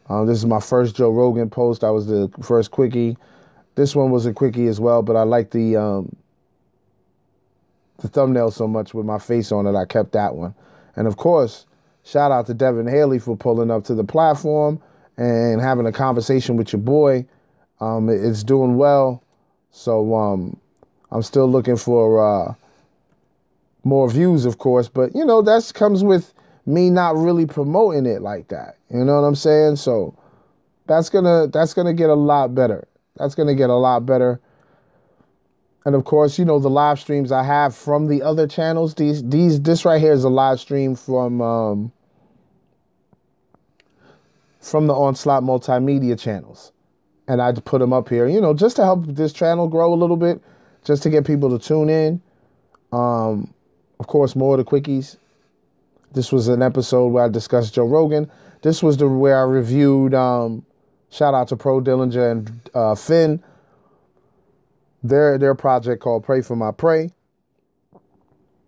Um, 0.09 0.25
this 0.25 0.37
is 0.37 0.45
my 0.45 0.59
first 0.59 0.95
Joe 0.95 1.11
Rogan 1.11 1.49
post. 1.49 1.83
I 1.83 1.91
was 1.91 2.07
the 2.07 2.31
first 2.41 2.71
quickie. 2.71 3.17
This 3.75 3.95
one 3.95 4.09
was 4.09 4.25
a 4.25 4.33
quickie 4.33 4.67
as 4.67 4.79
well, 4.79 5.01
but 5.01 5.15
I 5.15 5.23
like 5.23 5.51
the 5.51 5.75
um, 5.75 6.15
the 7.99 8.07
thumbnail 8.07 8.51
so 8.51 8.67
much 8.67 8.93
with 8.93 9.05
my 9.05 9.19
face 9.19 9.51
on 9.51 9.67
it, 9.67 9.75
I 9.75 9.85
kept 9.85 10.11
that 10.13 10.35
one. 10.35 10.53
And 10.95 11.07
of 11.07 11.17
course, 11.17 11.65
shout 12.03 12.31
out 12.31 12.45
to 12.47 12.53
Devin 12.53 12.87
Haley 12.87 13.19
for 13.19 13.35
pulling 13.35 13.71
up 13.71 13.83
to 13.85 13.95
the 13.95 14.03
platform 14.03 14.81
and 15.17 15.61
having 15.61 15.85
a 15.85 15.91
conversation 15.91 16.57
with 16.57 16.73
your 16.73 16.81
boy. 16.81 17.25
Um, 17.79 18.09
it's 18.09 18.43
doing 18.43 18.77
well. 18.77 19.21
So 19.71 20.15
um, 20.15 20.57
I'm 21.11 21.21
still 21.21 21.49
looking 21.49 21.77
for 21.77 22.25
uh, 22.25 22.53
more 23.83 24.09
views, 24.09 24.45
of 24.45 24.57
course. 24.57 24.87
But, 24.87 25.15
you 25.15 25.25
know, 25.25 25.41
that 25.41 25.71
comes 25.73 26.03
with 26.03 26.33
me 26.65 26.89
not 26.89 27.15
really 27.15 27.45
promoting 27.45 28.05
it 28.05 28.21
like 28.21 28.47
that. 28.49 28.77
You 28.89 29.03
know 29.03 29.21
what 29.21 29.27
I'm 29.27 29.35
saying? 29.35 29.75
So 29.77 30.17
that's 30.87 31.09
gonna 31.09 31.47
that's 31.47 31.73
gonna 31.73 31.93
get 31.93 32.09
a 32.09 32.15
lot 32.15 32.53
better. 32.53 32.87
That's 33.17 33.35
gonna 33.35 33.55
get 33.55 33.69
a 33.69 33.75
lot 33.75 34.05
better. 34.05 34.39
And 35.85 35.93
of 35.95 36.03
course, 36.03 36.39
you 36.39 36.45
know, 36.45 36.59
the 36.59 36.69
live 36.69 36.99
streams 36.99 37.31
I 37.31 37.43
have 37.43 37.75
from 37.75 38.07
the 38.07 38.23
other 38.23 38.47
channels, 38.47 38.95
these 38.95 39.23
these 39.23 39.61
this 39.61 39.85
right 39.85 40.01
here 40.01 40.13
is 40.13 40.23
a 40.23 40.29
live 40.29 40.59
stream 40.59 40.95
from 40.95 41.41
um, 41.41 41.91
from 44.59 44.87
the 44.87 44.93
Onslaught 44.93 45.43
Multimedia 45.43 46.19
channels. 46.19 46.71
And 47.27 47.41
I 47.41 47.51
put 47.53 47.79
them 47.79 47.91
up 47.91 48.09
here, 48.09 48.27
you 48.27 48.39
know, 48.39 48.53
just 48.53 48.75
to 48.75 48.83
help 48.83 49.05
this 49.07 49.33
channel 49.33 49.67
grow 49.67 49.93
a 49.93 49.95
little 49.95 50.17
bit, 50.17 50.41
just 50.83 51.01
to 51.03 51.09
get 51.09 51.25
people 51.25 51.57
to 51.57 51.65
tune 51.65 51.89
in. 51.89 52.21
Um, 52.91 53.53
of 53.99 54.07
course, 54.07 54.35
more 54.35 54.57
of 54.57 54.63
the 54.63 54.69
quickies. 54.69 55.17
This 56.13 56.31
was 56.31 56.47
an 56.47 56.61
episode 56.61 57.07
where 57.07 57.25
I 57.25 57.29
discussed 57.29 57.73
Joe 57.73 57.87
Rogan. 57.87 58.29
This 58.61 58.83
was 58.83 58.97
the 58.97 59.07
where 59.07 59.39
I 59.39 59.43
reviewed 59.43 60.13
um, 60.13 60.65
shout 61.09 61.33
out 61.33 61.47
to 61.49 61.55
Pro 61.55 61.81
Dillinger 61.81 62.31
and 62.31 62.69
uh, 62.73 62.95
Finn 62.95 63.43
their 65.09 65.37
their 65.37 65.55
project 65.55 66.01
called 66.01 66.23
Pray 66.23 66.41
for 66.41 66.55
My 66.55 66.71
Pray. 66.71 67.11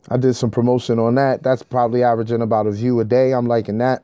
I 0.10 0.18
did 0.18 0.36
some 0.36 0.52
promotion 0.52 1.00
on 1.00 1.16
that. 1.16 1.44
That's 1.44 1.64
probably 1.64 2.04
averaging 2.04 2.42
about 2.42 2.68
a 2.68 2.72
view 2.72 3.00
a 3.00 3.06
day. 3.06 3.34
I'm 3.34 3.48
liking 3.48 3.80
that. 3.80 4.04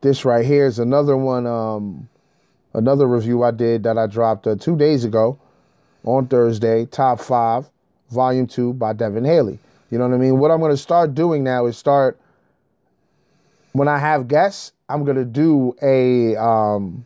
This 0.00 0.24
right 0.24 0.44
here 0.44 0.66
is 0.66 0.78
another 0.78 1.16
one, 1.16 1.46
um, 1.46 2.08
another 2.72 3.06
review 3.06 3.42
I 3.42 3.50
did 3.50 3.82
that 3.82 3.98
I 3.98 4.06
dropped 4.06 4.46
uh, 4.46 4.54
two 4.54 4.76
days 4.76 5.04
ago 5.04 5.38
on 6.04 6.28
Thursday. 6.28 6.86
Top 6.86 7.20
five, 7.20 7.68
volume 8.10 8.46
two 8.46 8.72
by 8.74 8.92
Devin 8.92 9.24
Haley. 9.24 9.58
You 9.90 9.98
know 9.98 10.06
what 10.06 10.14
I 10.14 10.18
mean? 10.18 10.38
What 10.38 10.50
I'm 10.50 10.60
going 10.60 10.70
to 10.70 10.76
start 10.76 11.14
doing 11.14 11.42
now 11.42 11.66
is 11.66 11.76
start 11.76 12.18
when 13.72 13.88
I 13.88 13.98
have 13.98 14.28
guests. 14.28 14.72
I'm 14.88 15.04
going 15.04 15.16
to 15.16 15.24
do 15.24 15.74
a 15.82 16.36
um, 16.36 17.04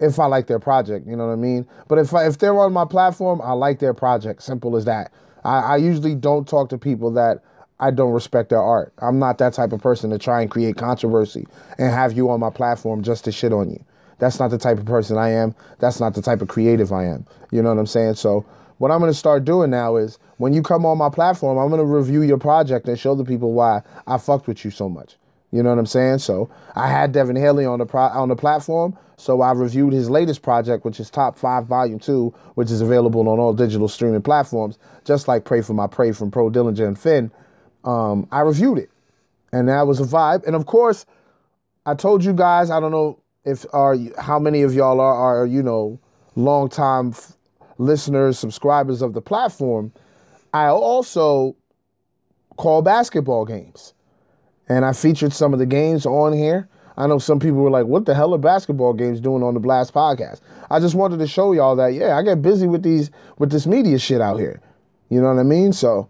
if 0.00 0.18
I 0.18 0.26
like 0.26 0.46
their 0.46 0.58
project, 0.58 1.06
you 1.06 1.14
know 1.14 1.26
what 1.26 1.32
I 1.34 1.36
mean? 1.36 1.66
But 1.86 1.98
if 1.98 2.14
I, 2.14 2.26
if 2.26 2.38
they're 2.38 2.58
on 2.58 2.72
my 2.72 2.86
platform, 2.86 3.40
I 3.42 3.52
like 3.52 3.78
their 3.78 3.94
project. 3.94 4.42
Simple 4.42 4.76
as 4.76 4.86
that. 4.86 5.12
I, 5.44 5.58
I 5.60 5.76
usually 5.76 6.14
don't 6.14 6.48
talk 6.48 6.70
to 6.70 6.78
people 6.78 7.10
that 7.12 7.42
I 7.80 7.90
don't 7.90 8.12
respect 8.12 8.50
their 8.50 8.62
art. 8.62 8.92
I'm 8.98 9.18
not 9.18 9.38
that 9.38 9.54
type 9.54 9.72
of 9.72 9.82
person 9.82 10.10
to 10.10 10.18
try 10.18 10.42
and 10.42 10.50
create 10.50 10.76
controversy 10.76 11.46
and 11.78 11.92
have 11.92 12.12
you 12.12 12.30
on 12.30 12.40
my 12.40 12.50
platform 12.50 13.02
just 13.02 13.24
to 13.24 13.32
shit 13.32 13.52
on 13.52 13.70
you. 13.70 13.84
That's 14.20 14.38
not 14.38 14.50
the 14.50 14.58
type 14.58 14.78
of 14.78 14.86
person 14.86 15.18
I 15.18 15.30
am. 15.30 15.54
That's 15.80 16.00
not 16.00 16.14
the 16.14 16.22
type 16.22 16.42
of 16.42 16.48
creative 16.48 16.92
I 16.92 17.06
am. 17.06 17.26
You 17.50 17.62
know 17.62 17.70
what 17.70 17.80
I'm 17.80 17.86
saying? 17.86 18.14
So 18.14 18.46
what 18.78 18.90
I'm 18.92 19.00
going 19.00 19.10
to 19.10 19.18
start 19.18 19.44
doing 19.44 19.70
now 19.70 19.96
is 19.96 20.18
when 20.38 20.52
you 20.52 20.62
come 20.62 20.86
on 20.86 20.98
my 20.98 21.10
platform, 21.10 21.58
I'm 21.58 21.70
going 21.70 21.80
to 21.80 21.86
review 21.86 22.22
your 22.22 22.38
project 22.38 22.88
and 22.88 22.98
show 22.98 23.14
the 23.14 23.24
people 23.24 23.52
why 23.52 23.82
I 24.06 24.18
fucked 24.18 24.46
with 24.46 24.64
you 24.64 24.70
so 24.70 24.88
much. 24.88 25.16
You 25.52 25.62
know 25.62 25.70
what 25.70 25.78
I'm 25.78 25.86
saying? 25.86 26.18
So 26.18 26.50
I 26.76 26.88
had 26.88 27.12
Devin 27.12 27.36
Haley 27.36 27.64
on 27.66 27.80
the 27.80 27.86
pro- 27.86 28.02
on 28.02 28.28
the 28.28 28.36
platform 28.36 28.96
So 29.16 29.42
I 29.42 29.52
reviewed 29.52 29.92
his 29.92 30.08
latest 30.08 30.42
project, 30.42 30.84
which 30.84 31.00
is 31.00 31.10
Top 31.10 31.38
5 31.38 31.66
Volume 31.66 31.98
2, 31.98 32.32
which 32.54 32.70
is 32.70 32.80
available 32.80 33.28
on 33.28 33.38
all 33.38 33.52
digital 33.52 33.88
streaming 33.88 34.22
platforms, 34.22 34.78
just 35.04 35.28
like 35.28 35.44
Pray 35.44 35.60
for 35.60 35.74
My 35.74 35.86
Pray 35.86 36.12
from 36.12 36.30
Pro 36.30 36.50
Dillinger 36.50 36.86
and 36.86 36.98
Finn. 36.98 37.30
Um, 37.84 38.28
I 38.30 38.40
reviewed 38.40 38.78
it. 38.78 38.90
And 39.52 39.68
that 39.68 39.86
was 39.86 40.00
a 40.00 40.04
vibe. 40.04 40.46
And 40.46 40.54
of 40.54 40.66
course, 40.66 41.06
I 41.86 41.94
told 41.94 42.24
you 42.24 42.32
guys, 42.32 42.70
I 42.70 42.78
don't 42.80 42.92
know 42.92 43.20
if 43.44 43.64
are 43.72 43.96
how 44.18 44.38
many 44.38 44.62
of 44.62 44.74
y'all 44.74 45.00
are, 45.00 45.14
are 45.14 45.46
you 45.46 45.62
know, 45.62 45.98
longtime 46.36 47.10
f- 47.10 47.32
listeners, 47.78 48.38
subscribers 48.38 49.02
of 49.02 49.14
the 49.14 49.20
platform. 49.20 49.92
I 50.52 50.66
also 50.66 51.56
call 52.56 52.82
basketball 52.82 53.44
games. 53.44 53.94
And 54.68 54.84
I 54.84 54.92
featured 54.92 55.32
some 55.32 55.52
of 55.52 55.58
the 55.58 55.66
games 55.66 56.06
on 56.06 56.32
here. 56.32 56.68
I 56.96 57.06
know 57.06 57.18
some 57.18 57.40
people 57.40 57.58
were 57.58 57.70
like, 57.70 57.86
what 57.86 58.04
the 58.04 58.14
hell 58.14 58.34
are 58.34 58.38
basketball 58.38 58.92
games 58.92 59.20
doing 59.20 59.42
on 59.42 59.54
the 59.54 59.60
Blast 59.60 59.94
podcast? 59.94 60.40
I 60.70 60.78
just 60.80 60.94
wanted 60.94 61.18
to 61.20 61.26
show 61.26 61.52
y'all 61.52 61.74
that, 61.76 61.94
yeah, 61.94 62.16
I 62.16 62.22
get 62.22 62.42
busy 62.42 62.66
with 62.66 62.82
these 62.82 63.10
with 63.38 63.50
this 63.50 63.66
media 63.66 63.98
shit 63.98 64.20
out 64.20 64.38
here. 64.38 64.60
You 65.08 65.20
know 65.20 65.28
what 65.28 65.40
I 65.40 65.44
mean? 65.44 65.72
So 65.72 66.08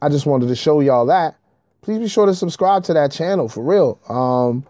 I 0.00 0.08
just 0.08 0.26
wanted 0.26 0.48
to 0.48 0.56
show 0.56 0.80
y'all 0.80 1.06
that. 1.06 1.36
Please 1.82 1.98
be 1.98 2.08
sure 2.08 2.26
to 2.26 2.34
subscribe 2.34 2.84
to 2.84 2.94
that 2.94 3.10
channel 3.10 3.48
for 3.48 3.62
real. 3.62 3.98
Um, 4.08 4.66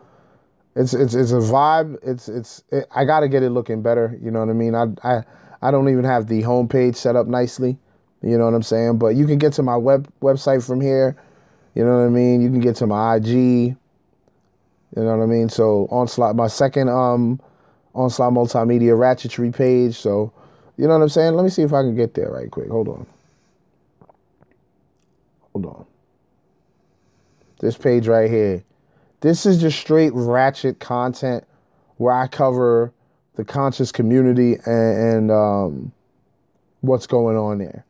it's 0.76 0.94
it's 0.94 1.14
it's 1.14 1.32
a 1.32 1.36
vibe. 1.36 1.96
It's 2.02 2.28
it's 2.28 2.62
it, 2.70 2.86
I 2.94 3.04
got 3.04 3.20
to 3.20 3.28
get 3.28 3.42
it 3.42 3.50
looking 3.50 3.82
better. 3.82 4.16
You 4.22 4.30
know 4.30 4.40
what 4.40 4.48
I 4.48 4.52
mean? 4.52 4.74
I 4.74 4.86
I 5.02 5.24
I 5.60 5.70
don't 5.70 5.88
even 5.88 6.04
have 6.04 6.28
the 6.28 6.42
homepage 6.42 6.96
set 6.96 7.16
up 7.16 7.26
nicely. 7.26 7.78
You 8.22 8.38
know 8.38 8.44
what 8.44 8.54
I'm 8.54 8.62
saying? 8.62 8.98
But 8.98 9.08
you 9.16 9.26
can 9.26 9.38
get 9.38 9.52
to 9.54 9.62
my 9.62 9.76
web 9.76 10.08
website 10.20 10.64
from 10.66 10.80
here. 10.80 11.16
You 11.74 11.84
know 11.84 11.98
what 11.98 12.06
I 12.06 12.08
mean? 12.08 12.40
You 12.40 12.48
can 12.50 12.60
get 12.60 12.76
to 12.76 12.86
my 12.86 13.16
IG. 13.16 13.26
You 13.26 13.76
know 14.96 15.16
what 15.16 15.22
I 15.22 15.26
mean? 15.26 15.48
So 15.48 15.86
onslaught, 15.90 16.36
my 16.36 16.48
second 16.48 16.88
um 16.88 17.40
onslaught 17.94 18.32
multimedia 18.32 18.96
ratchetry 18.96 19.54
page. 19.54 19.96
So 19.96 20.32
you 20.76 20.86
know 20.86 20.96
what 20.96 21.02
I'm 21.02 21.08
saying? 21.08 21.34
Let 21.34 21.42
me 21.42 21.50
see 21.50 21.62
if 21.62 21.72
I 21.72 21.82
can 21.82 21.96
get 21.96 22.14
there 22.14 22.30
right 22.30 22.50
quick. 22.50 22.68
Hold 22.68 22.88
on. 22.88 23.06
Hold 25.62 25.76
on. 25.76 25.86
This 27.60 27.76
page 27.76 28.06
right 28.06 28.30
here. 28.30 28.62
This 29.22 29.44
is 29.44 29.60
just 29.60 29.76
straight 29.76 30.12
ratchet 30.14 30.78
content 30.78 31.44
where 31.96 32.14
I 32.14 32.28
cover 32.28 32.92
the 33.34 33.44
conscious 33.44 33.90
community 33.90 34.54
and, 34.66 34.98
and 34.98 35.30
um, 35.32 35.92
what's 36.82 37.08
going 37.08 37.36
on 37.36 37.58
there. 37.58 37.84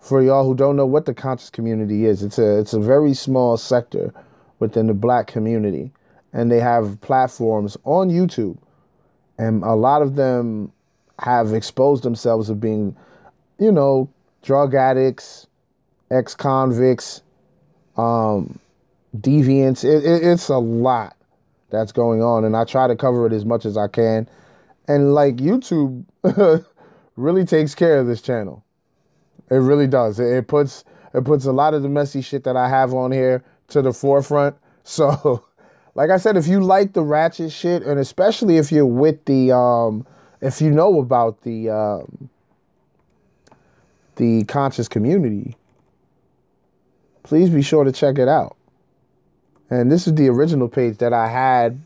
For 0.00 0.20
y'all 0.20 0.44
who 0.44 0.56
don't 0.56 0.74
know 0.74 0.86
what 0.86 1.06
the 1.06 1.14
conscious 1.14 1.48
community 1.48 2.06
is, 2.06 2.24
it's 2.24 2.38
a 2.38 2.58
it's 2.58 2.72
a 2.72 2.80
very 2.80 3.14
small 3.14 3.56
sector 3.56 4.12
within 4.58 4.88
the 4.88 4.94
black 4.94 5.28
community, 5.28 5.92
and 6.32 6.50
they 6.50 6.58
have 6.58 7.00
platforms 7.02 7.76
on 7.84 8.10
YouTube, 8.10 8.58
and 9.38 9.62
a 9.62 9.74
lot 9.74 10.02
of 10.02 10.16
them 10.16 10.72
have 11.20 11.54
exposed 11.54 12.02
themselves 12.02 12.50
as 12.50 12.56
being, 12.56 12.96
you 13.60 13.70
know, 13.70 14.10
drug 14.42 14.74
addicts, 14.74 15.46
ex 16.10 16.34
convicts, 16.34 17.22
um, 17.96 18.58
deviants. 19.16 19.84
It, 19.84 20.04
it, 20.04 20.24
it's 20.24 20.48
a 20.48 20.58
lot 20.58 21.16
that's 21.70 21.92
going 21.92 22.22
on, 22.22 22.44
and 22.44 22.56
I 22.56 22.64
try 22.64 22.86
to 22.86 22.96
cover 22.96 23.26
it 23.26 23.32
as 23.32 23.44
much 23.44 23.64
as 23.64 23.76
I 23.76 23.88
can. 23.88 24.28
And 24.86 25.14
like 25.14 25.36
YouTube 25.36 26.04
really 27.16 27.44
takes 27.44 27.74
care 27.74 27.98
of 27.98 28.06
this 28.06 28.20
channel. 28.20 28.64
It 29.50 29.56
really 29.56 29.86
does. 29.86 30.18
It, 30.18 30.32
it 30.32 30.48
puts 30.48 30.84
it 31.14 31.24
puts 31.24 31.44
a 31.44 31.52
lot 31.52 31.74
of 31.74 31.82
the 31.82 31.88
messy 31.88 32.20
shit 32.20 32.44
that 32.44 32.56
I 32.56 32.68
have 32.68 32.92
on 32.92 33.12
here 33.12 33.44
to 33.68 33.82
the 33.82 33.92
forefront. 33.92 34.56
So, 34.86 35.42
like 35.94 36.10
I 36.10 36.18
said, 36.18 36.36
if 36.36 36.46
you 36.46 36.60
like 36.60 36.92
the 36.92 37.02
ratchet 37.02 37.50
shit, 37.50 37.82
and 37.84 37.98
especially 37.98 38.58
if 38.58 38.70
you're 38.70 38.84
with 38.84 39.24
the 39.24 39.50
um, 39.50 40.06
if 40.42 40.60
you 40.60 40.70
know 40.70 41.00
about 41.00 41.40
the 41.40 41.70
um, 41.70 42.28
the 44.16 44.44
conscious 44.44 44.88
community, 44.88 45.56
please 47.24 47.50
be 47.50 47.62
sure 47.62 47.82
to 47.82 47.90
check 47.90 48.18
it 48.18 48.28
out. 48.28 48.56
And 49.70 49.90
this 49.90 50.06
is 50.06 50.14
the 50.14 50.28
original 50.28 50.68
page 50.68 50.98
that 50.98 51.12
I 51.12 51.28
had 51.28 51.84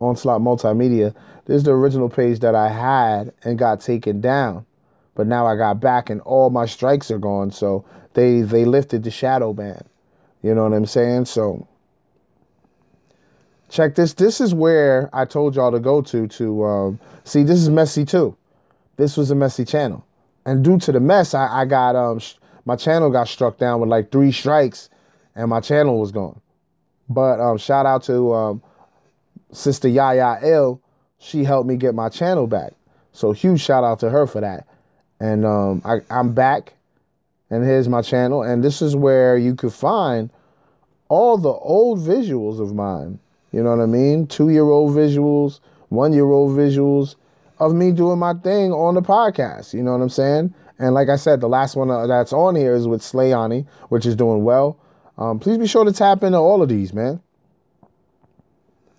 Onslaught 0.00 0.40
Multimedia. 0.40 1.14
This 1.44 1.58
is 1.58 1.62
the 1.62 1.72
original 1.72 2.08
page 2.08 2.40
that 2.40 2.54
I 2.56 2.68
had 2.68 3.32
and 3.44 3.58
got 3.58 3.80
taken 3.80 4.20
down. 4.20 4.66
But 5.14 5.28
now 5.28 5.46
I 5.46 5.54
got 5.56 5.80
back 5.80 6.10
and 6.10 6.20
all 6.22 6.50
my 6.50 6.66
strikes 6.66 7.10
are 7.10 7.18
gone. 7.18 7.52
So 7.52 7.84
they 8.14 8.40
they 8.40 8.64
lifted 8.64 9.04
the 9.04 9.10
shadow 9.10 9.52
ban. 9.52 9.84
You 10.42 10.54
know 10.54 10.64
what 10.64 10.72
I'm 10.72 10.86
saying? 10.86 11.26
So 11.26 11.68
check 13.68 13.94
this. 13.94 14.14
This 14.14 14.40
is 14.40 14.54
where 14.54 15.08
I 15.12 15.24
told 15.24 15.54
y'all 15.54 15.70
to 15.72 15.80
go 15.80 16.02
to 16.02 16.26
to 16.26 16.64
um, 16.64 17.00
see. 17.22 17.42
This 17.44 17.58
is 17.60 17.68
messy 17.68 18.04
too. 18.04 18.36
This 18.96 19.16
was 19.16 19.30
a 19.30 19.34
messy 19.34 19.64
channel, 19.64 20.04
and 20.46 20.64
due 20.64 20.78
to 20.78 20.92
the 20.92 21.00
mess, 21.00 21.34
I, 21.34 21.62
I 21.62 21.64
got 21.64 21.96
um 21.96 22.18
sh- 22.18 22.34
my 22.64 22.76
channel 22.76 23.10
got 23.10 23.28
struck 23.28 23.58
down 23.58 23.80
with 23.80 23.88
like 23.88 24.10
three 24.10 24.32
strikes, 24.32 24.88
and 25.34 25.50
my 25.50 25.60
channel 25.60 25.98
was 26.00 26.12
gone. 26.12 26.40
But 27.08 27.40
um, 27.40 27.58
shout 27.58 27.86
out 27.86 28.02
to 28.04 28.32
um, 28.32 28.62
Sister 29.52 29.88
Yaya 29.88 30.38
L. 30.42 30.80
She 31.18 31.44
helped 31.44 31.68
me 31.68 31.76
get 31.76 31.94
my 31.94 32.08
channel 32.08 32.46
back. 32.46 32.72
So 33.12 33.32
huge 33.32 33.60
shout 33.60 33.84
out 33.84 34.00
to 34.00 34.10
her 34.10 34.26
for 34.26 34.40
that. 34.40 34.66
And 35.20 35.46
um, 35.46 35.82
I, 35.84 35.98
I'm 36.10 36.34
back, 36.34 36.74
and 37.50 37.64
here's 37.64 37.88
my 37.88 38.02
channel. 38.02 38.42
And 38.42 38.64
this 38.64 38.82
is 38.82 38.96
where 38.96 39.36
you 39.36 39.54
could 39.54 39.72
find 39.72 40.30
all 41.08 41.38
the 41.38 41.52
old 41.52 42.00
visuals 42.00 42.60
of 42.60 42.74
mine. 42.74 43.18
You 43.52 43.62
know 43.62 43.70
what 43.70 43.82
I 43.82 43.86
mean? 43.86 44.26
Two 44.26 44.48
year 44.48 44.64
old 44.64 44.94
visuals, 44.96 45.60
one 45.88 46.12
year 46.12 46.24
old 46.24 46.56
visuals 46.58 47.14
of 47.60 47.72
me 47.72 47.92
doing 47.92 48.18
my 48.18 48.34
thing 48.34 48.72
on 48.72 48.94
the 48.94 49.02
podcast. 49.02 49.74
You 49.74 49.82
know 49.82 49.92
what 49.92 50.02
I'm 50.02 50.08
saying? 50.08 50.52
And 50.78 50.94
like 50.94 51.08
I 51.08 51.16
said, 51.16 51.40
the 51.40 51.48
last 51.48 51.76
one 51.76 51.90
uh, 51.90 52.06
that's 52.06 52.32
on 52.32 52.56
here 52.56 52.74
is 52.74 52.88
with 52.88 53.00
Slayani, 53.00 53.66
which 53.88 54.06
is 54.06 54.16
doing 54.16 54.44
well. 54.44 54.78
Um, 55.16 55.38
please 55.38 55.58
be 55.58 55.66
sure 55.66 55.84
to 55.84 55.92
tap 55.92 56.22
into 56.22 56.38
all 56.38 56.62
of 56.62 56.68
these, 56.68 56.92
man. 56.92 57.20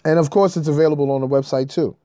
And 0.05 0.19
of 0.19 0.29
course, 0.29 0.55
it's 0.55 0.67
available 0.67 1.11
on 1.11 1.21
the 1.21 1.27
website 1.27 1.69
too. 1.69 1.95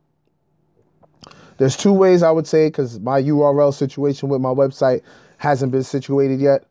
There's 1.58 1.76
two 1.76 1.92
ways 1.92 2.22
I 2.22 2.30
would 2.30 2.46
say 2.46 2.68
because 2.68 2.98
my 3.00 3.20
URL 3.20 3.72
situation 3.72 4.28
with 4.28 4.40
my 4.40 4.48
website 4.48 5.02
hasn't 5.36 5.70
been 5.70 5.82
situated 5.82 6.40
yet. 6.40 6.64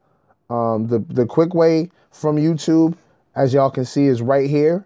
Um, 0.50 0.88
the 0.88 1.00
the 1.00 1.28
quick 1.28 1.54
way 1.54 1.92
from 2.12 2.38
YouTube, 2.38 2.98
as 3.36 3.54
y'all 3.54 3.70
can 3.70 3.86
see, 3.86 4.08
is 4.08 4.22
right 4.22 4.50
here 4.50 4.86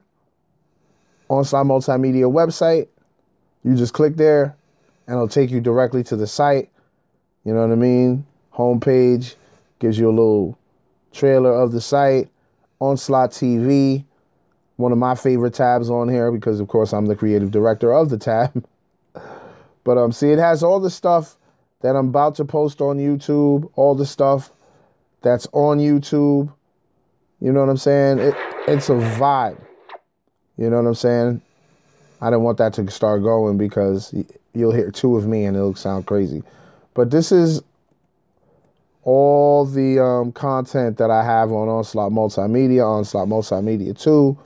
Onslaught 1.30 1.66
Multimedia 1.66 2.32
website. 2.32 2.88
You 3.64 3.76
just 3.76 3.94
click 3.94 4.18
there, 4.18 4.56
and 5.08 5.16
it'll 5.16 5.28
take 5.28 5.50
you 5.50 5.62
directly 5.62 6.04
to 6.04 6.16
the 6.16 6.28
site. 6.28 6.70
You 7.44 7.54
know 7.54 7.62
what 7.62 7.72
I 7.72 7.76
mean? 7.76 8.26
Homepage 8.54 9.36
gives 9.80 9.98
you 9.98 10.08
a 10.08 10.12
little 10.12 10.58
trailer 11.12 11.54
of 11.54 11.72
the 11.72 11.82
site. 11.82 12.30
Onslaught 12.80 13.32
TV, 13.32 14.04
one 14.76 14.92
of 14.92 14.98
my 14.98 15.16
favorite 15.16 15.54
tabs 15.54 15.90
on 15.90 16.10
here 16.10 16.32
because, 16.32 16.60
of 16.60 16.68
course, 16.68 16.94
I'm 16.94 17.06
the 17.06 17.16
creative 17.16 17.50
director 17.52 17.94
of 17.94 18.10
the 18.10 18.18
tab. 18.18 18.66
but 19.84 19.98
um, 19.98 20.12
see, 20.12 20.32
it 20.32 20.40
has 20.40 20.64
all 20.64 20.82
the 20.82 20.90
stuff 20.90 21.38
that 21.82 21.96
I'm 21.96 22.10
about 22.10 22.36
to 22.36 22.46
post 22.46 22.82
on 22.82 22.98
YouTube, 22.98 23.72
all 23.76 23.96
the 23.96 24.06
stuff 24.06 24.52
that's 25.22 25.48
on 25.54 25.80
YouTube. 25.80 26.52
You 27.40 27.52
know 27.52 27.62
what 27.62 27.70
I'm 27.70 27.78
saying? 27.78 28.20
It, 28.20 28.36
it's 28.68 28.90
a 28.90 28.94
vibe. 28.94 29.62
You 30.58 30.70
know 30.70 30.82
what 30.82 30.88
I'm 30.88 30.96
saying? 30.96 31.42
I 32.22 32.28
didn't 32.28 32.44
want 32.44 32.58
that 32.60 32.74
to 32.76 32.90
start 32.90 33.22
going 33.24 33.58
because 33.58 34.14
you'll 34.54 34.72
hear 34.72 34.92
two 34.92 35.18
of 35.18 35.28
me 35.28 35.46
and 35.46 35.58
it'll 35.58 35.76
sound 35.76 36.06
crazy. 36.06 36.44
But 36.94 37.12
this 37.12 37.32
is 37.32 37.62
all 39.04 39.66
the 39.66 40.00
um, 40.04 40.32
content 40.32 40.98
that 40.98 41.12
I 41.12 41.24
have 41.24 41.52
on 41.52 41.68
Onslaught 41.68 42.12
Multimedia, 42.12 42.86
Onslaught 42.86 43.28
Multimedia 43.28 44.00
2. 44.00 44.38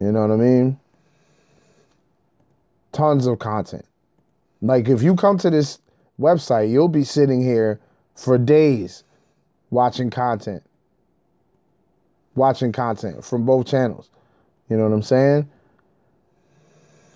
You 0.00 0.12
know 0.12 0.20
what 0.20 0.30
I 0.30 0.36
mean? 0.36 0.78
Tons 2.92 3.26
of 3.26 3.38
content. 3.38 3.84
Like 4.60 4.88
if 4.88 5.02
you 5.02 5.14
come 5.14 5.38
to 5.38 5.50
this 5.50 5.78
website, 6.20 6.70
you'll 6.70 6.88
be 6.88 7.04
sitting 7.04 7.42
here 7.42 7.80
for 8.14 8.38
days 8.38 9.04
watching 9.70 10.10
content. 10.10 10.62
Watching 12.34 12.72
content 12.72 13.24
from 13.24 13.46
both 13.46 13.66
channels. 13.66 14.10
You 14.68 14.76
know 14.76 14.84
what 14.84 14.92
I'm 14.92 15.02
saying? 15.02 15.48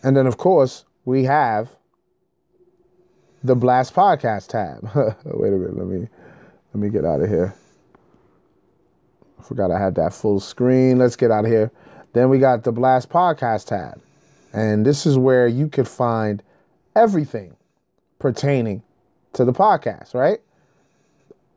And 0.03 0.17
then 0.17 0.27
of 0.27 0.39
course, 0.39 0.85
we 1.05 1.25
have 1.25 1.71
the 3.43 3.57
Blast 3.57 3.95
Podcast 3.95 4.49
tab. 4.49 4.83
Wait 5.25 5.53
a 5.53 5.57
minute, 5.57 5.77
let 5.77 5.87
me 5.87 6.09
let 6.75 6.81
me 6.81 6.91
get 6.91 7.05
out 7.05 7.21
of 7.21 7.29
here. 7.29 7.55
I 9.39 9.43
forgot 9.43 9.71
I 9.71 9.79
had 9.79 9.95
that 9.97 10.13
full 10.13 10.41
screen. 10.41 10.99
Let's 10.99 11.17
get 11.17 11.31
out 11.31 11.45
of 11.45 11.51
here. 11.51 11.71
Then 12.13 12.29
we 12.29 12.39
got 12.39 12.65
the 12.65 12.73
Blast 12.73 13.09
Podcast 13.09 13.67
tab. 13.67 14.01
And 14.53 14.85
this 14.85 15.07
is 15.07 15.17
where 15.17 15.47
you 15.47 15.69
could 15.69 15.89
find 15.89 16.43
everything 16.95 17.57
pertaining 18.19 18.83
to 19.33 19.45
the 19.45 19.53
podcast, 19.53 20.15
right? 20.15 20.41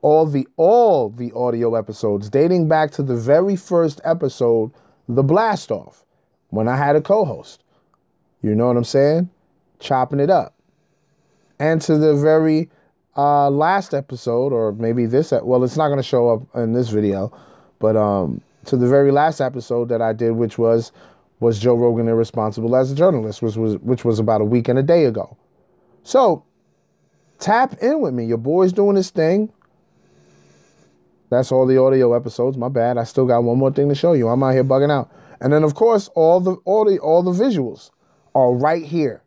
All 0.01 0.25
the 0.25 0.47
all 0.57 1.09
the 1.09 1.31
audio 1.33 1.75
episodes 1.75 2.29
dating 2.29 2.67
back 2.67 2.91
to 2.91 3.03
the 3.03 3.15
very 3.15 3.55
first 3.55 3.99
episode, 4.03 4.71
the 5.07 5.23
blast 5.23 5.71
off, 5.71 6.05
when 6.49 6.67
I 6.67 6.77
had 6.77 6.95
a 6.95 7.01
co-host. 7.01 7.63
You 8.41 8.55
know 8.55 8.67
what 8.67 8.77
I'm 8.77 8.83
saying? 8.83 9.29
Chopping 9.79 10.19
it 10.19 10.29
up. 10.29 10.53
And 11.63 11.81
to 11.83 11.97
the 11.97 12.13
very 12.13 12.69
uh, 13.15 13.49
last 13.49 13.93
episode, 13.93 14.51
or 14.51 14.73
maybe 14.73 15.05
this, 15.05 15.31
well, 15.31 15.63
it's 15.63 15.77
not 15.77 15.87
going 15.87 15.97
to 15.97 16.03
show 16.03 16.29
up 16.29 16.41
in 16.57 16.73
this 16.73 16.89
video, 16.89 17.31
but 17.79 17.95
um, 17.95 18.41
to 18.65 18.75
the 18.75 18.85
very 18.85 19.13
last 19.13 19.39
episode 19.39 19.87
that 19.87 20.01
I 20.01 20.11
did, 20.11 20.31
which 20.31 20.57
was 20.57 20.91
was 21.39 21.59
Joe 21.59 21.75
Rogan 21.75 22.09
irresponsible 22.09 22.75
as 22.75 22.91
a 22.91 22.95
journalist, 22.95 23.41
which 23.41 23.55
was 23.55 23.77
which 23.77 24.03
was 24.03 24.19
about 24.19 24.41
a 24.41 24.43
week 24.43 24.67
and 24.67 24.77
a 24.77 24.83
day 24.83 25.05
ago. 25.05 25.37
So 26.03 26.43
tap 27.39 27.81
in 27.81 28.01
with 28.01 28.13
me. 28.13 28.25
Your 28.25 28.39
boy's 28.39 28.73
doing 28.73 28.97
his 28.97 29.09
thing. 29.09 29.49
That's 31.29 31.49
all 31.49 31.65
the 31.65 31.81
audio 31.81 32.13
episodes. 32.13 32.57
My 32.57 32.67
bad. 32.67 32.97
I 32.97 33.05
still 33.05 33.25
got 33.25 33.45
one 33.45 33.57
more 33.57 33.71
thing 33.71 33.87
to 33.87 33.95
show 33.95 34.11
you. 34.11 34.27
I'm 34.27 34.43
out 34.43 34.51
here 34.51 34.65
bugging 34.65 34.91
out. 34.91 35.09
And 35.39 35.53
then 35.53 35.63
of 35.63 35.75
course, 35.75 36.09
all 36.09 36.41
the 36.41 36.55
all 36.65 36.83
the 36.83 36.99
all 36.99 37.23
the 37.23 37.31
visuals 37.31 37.89
are 38.35 38.51
right 38.51 38.83
here. 38.83 39.22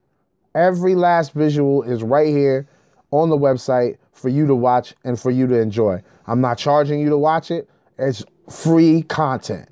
Every 0.57 0.95
last 0.95 1.35
visual 1.35 1.83
is 1.83 2.03
right 2.03 2.29
here 2.29 2.67
on 3.11 3.29
the 3.29 3.37
website 3.37 3.99
for 4.13 4.31
you 4.31 4.47
to 4.47 4.55
watch 4.55 4.95
and 5.05 5.21
for 5.21 5.31
you 5.31 5.47
to 5.49 5.61
enjoy. 5.61 6.03
I'm 6.27 6.41
not 6.41 6.57
charging 6.57 6.99
you 6.99 7.11
to 7.11 7.19
watch 7.19 7.51
it. 7.51 7.69
It's 7.99 8.25
free 8.51 9.03
content. 9.03 9.69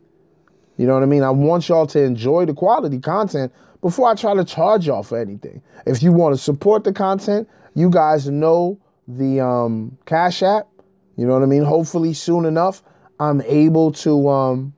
You 0.76 0.86
know 0.86 0.92
what 0.92 1.02
I 1.02 1.06
mean? 1.06 1.22
I 1.22 1.30
want 1.30 1.70
y'all 1.70 1.86
to 1.86 2.02
enjoy 2.02 2.44
the 2.44 2.52
quality 2.52 2.98
content 2.98 3.50
before 3.80 4.10
I 4.10 4.14
try 4.14 4.34
to 4.34 4.44
charge 4.44 4.86
y'all 4.86 5.02
for 5.02 5.18
anything. 5.18 5.62
If 5.86 6.02
you 6.02 6.12
want 6.12 6.36
to 6.36 6.40
support 6.40 6.84
the 6.84 6.92
content, 6.92 7.48
you 7.74 7.88
guys 7.88 8.28
know 8.28 8.78
the 9.08 9.40
um, 9.40 9.96
Cash 10.04 10.42
App. 10.42 10.68
You 11.16 11.26
know 11.26 11.32
what 11.32 11.42
I 11.42 11.46
mean? 11.46 11.62
Hopefully, 11.62 12.12
soon 12.12 12.44
enough, 12.44 12.82
I'm 13.18 13.40
able 13.42 13.90
to 13.92 14.28
um, 14.28 14.74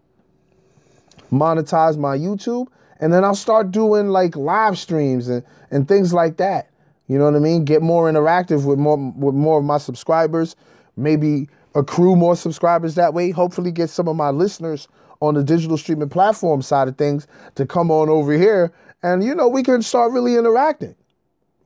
monetize 1.32 1.96
my 1.98 2.16
YouTube, 2.16 2.68
and 3.00 3.12
then 3.12 3.24
I'll 3.24 3.34
start 3.34 3.72
doing 3.72 4.08
like 4.08 4.36
live 4.36 4.78
streams 4.78 5.26
and, 5.26 5.42
and 5.76 5.86
things 5.86 6.14
like 6.14 6.38
that. 6.38 6.70
You 7.06 7.18
know 7.18 7.24
what 7.26 7.36
I 7.36 7.38
mean? 7.38 7.64
Get 7.64 7.82
more 7.82 8.10
interactive 8.10 8.64
with 8.64 8.78
more 8.78 8.96
with 8.96 9.34
more 9.34 9.58
of 9.58 9.64
my 9.64 9.78
subscribers. 9.78 10.56
Maybe 10.96 11.48
accrue 11.74 12.16
more 12.16 12.34
subscribers 12.34 12.94
that 12.94 13.12
way. 13.14 13.30
Hopefully, 13.30 13.70
get 13.70 13.90
some 13.90 14.08
of 14.08 14.16
my 14.16 14.30
listeners 14.30 14.88
on 15.20 15.34
the 15.34 15.44
digital 15.44 15.76
streaming 15.76 16.08
platform 16.08 16.62
side 16.62 16.88
of 16.88 16.96
things 16.96 17.26
to 17.54 17.66
come 17.66 17.90
on 17.90 18.08
over 18.08 18.32
here, 18.32 18.72
and 19.02 19.22
you 19.22 19.34
know 19.34 19.46
we 19.46 19.62
can 19.62 19.82
start 19.82 20.12
really 20.12 20.34
interacting. 20.34 20.96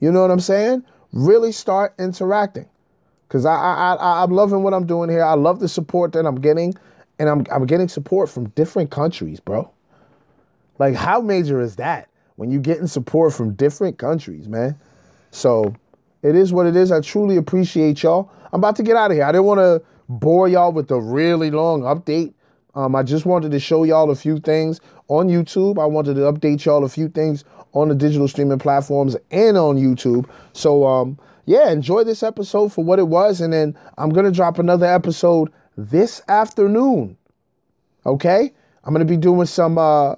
You 0.01 0.11
know 0.11 0.23
what 0.23 0.31
I'm 0.31 0.41
saying? 0.41 0.85
Really 1.13 1.53
start 1.53 1.95
interacting, 1.99 2.69
because 3.29 3.47
I, 3.47 3.55
I 3.55 3.95
I 3.95 4.23
I'm 4.25 4.33
loving 4.33 4.65
what 4.65 4.75
I'm 4.75 4.87
doing 4.87 5.09
here. 5.09 5.25
I 5.25 5.35
love 5.35 5.61
the 5.61 5.69
support 5.69 6.13
that 6.13 6.27
I'm 6.27 6.41
getting, 6.41 6.75
and 7.21 7.29
I'm 7.29 7.47
I'm 7.51 7.65
getting 7.65 7.89
support 7.89 8.29
from 8.29 8.49
different 8.51 8.91
countries, 8.91 9.39
bro. 9.39 9.71
Like 10.79 10.97
how 10.97 11.21
major 11.21 11.61
is 11.61 11.77
that 11.77 12.10
when 12.41 12.51
you're 12.51 12.63
getting 12.63 12.87
support 12.87 13.35
from 13.35 13.53
different 13.53 13.99
countries, 13.99 14.49
man? 14.49 14.75
So 15.31 15.75
it 16.23 16.35
is 16.35 16.55
what 16.55 16.65
it 16.65 16.75
is. 16.75 16.91
I 16.91 17.03
truly 17.03 17.37
appreciate 17.37 18.03
y'all. 18.03 18.33
I'm 18.51 18.61
about 18.61 18.77
to 18.77 18.83
get 18.83 18.97
out 18.97 19.11
of 19.11 19.19
here. 19.19 19.25
I 19.25 19.33
didn't 19.33 19.45
want 19.45 19.59
to 19.59 19.83
bore 20.09 20.49
y'all 20.49 20.73
with 20.73 20.91
a 20.91 20.99
really 20.99 21.51
long 21.51 21.83
update. 21.83 22.33
Um, 22.75 22.97
I 22.97 23.03
just 23.03 23.27
wanted 23.27 23.51
to 23.51 23.61
show 23.61 23.85
y'all 23.85 24.11
a 24.11 24.15
few 24.15 24.41
things 24.41 24.81
on 25.09 25.29
YouTube. 25.29 25.79
I 25.79 25.85
wanted 25.85 26.15
to 26.15 26.21
update 26.23 26.65
y'all 26.65 26.83
a 26.83 26.89
few 26.89 27.11
things 27.11 27.45
on 27.75 27.89
the 27.89 27.95
digital 27.95 28.27
streaming 28.27 28.59
platforms 28.59 29.19
and 29.31 29.59
on 29.59 29.77
YouTube. 29.77 30.27
So, 30.55 30.87
um, 30.87 31.19
yeah, 31.45 31.71
enjoy 31.71 32.05
this 32.05 32.23
episode 32.23 32.73
for 32.73 32.83
what 32.83 32.99
it 32.99 33.09
was. 33.09 33.43
And 33.43 33.53
then 33.53 33.77
I'm 33.99 34.09
going 34.09 34.25
to 34.25 34.33
drop 34.33 34.59
another 34.59 34.87
episode 34.87 35.53
this 35.77 36.23
afternoon. 36.27 37.19
Okay? 38.07 38.51
I'm 38.83 38.95
going 38.95 39.07
to 39.07 39.13
be 39.13 39.19
doing 39.19 39.45
some 39.45 39.77
uh, 39.77 40.15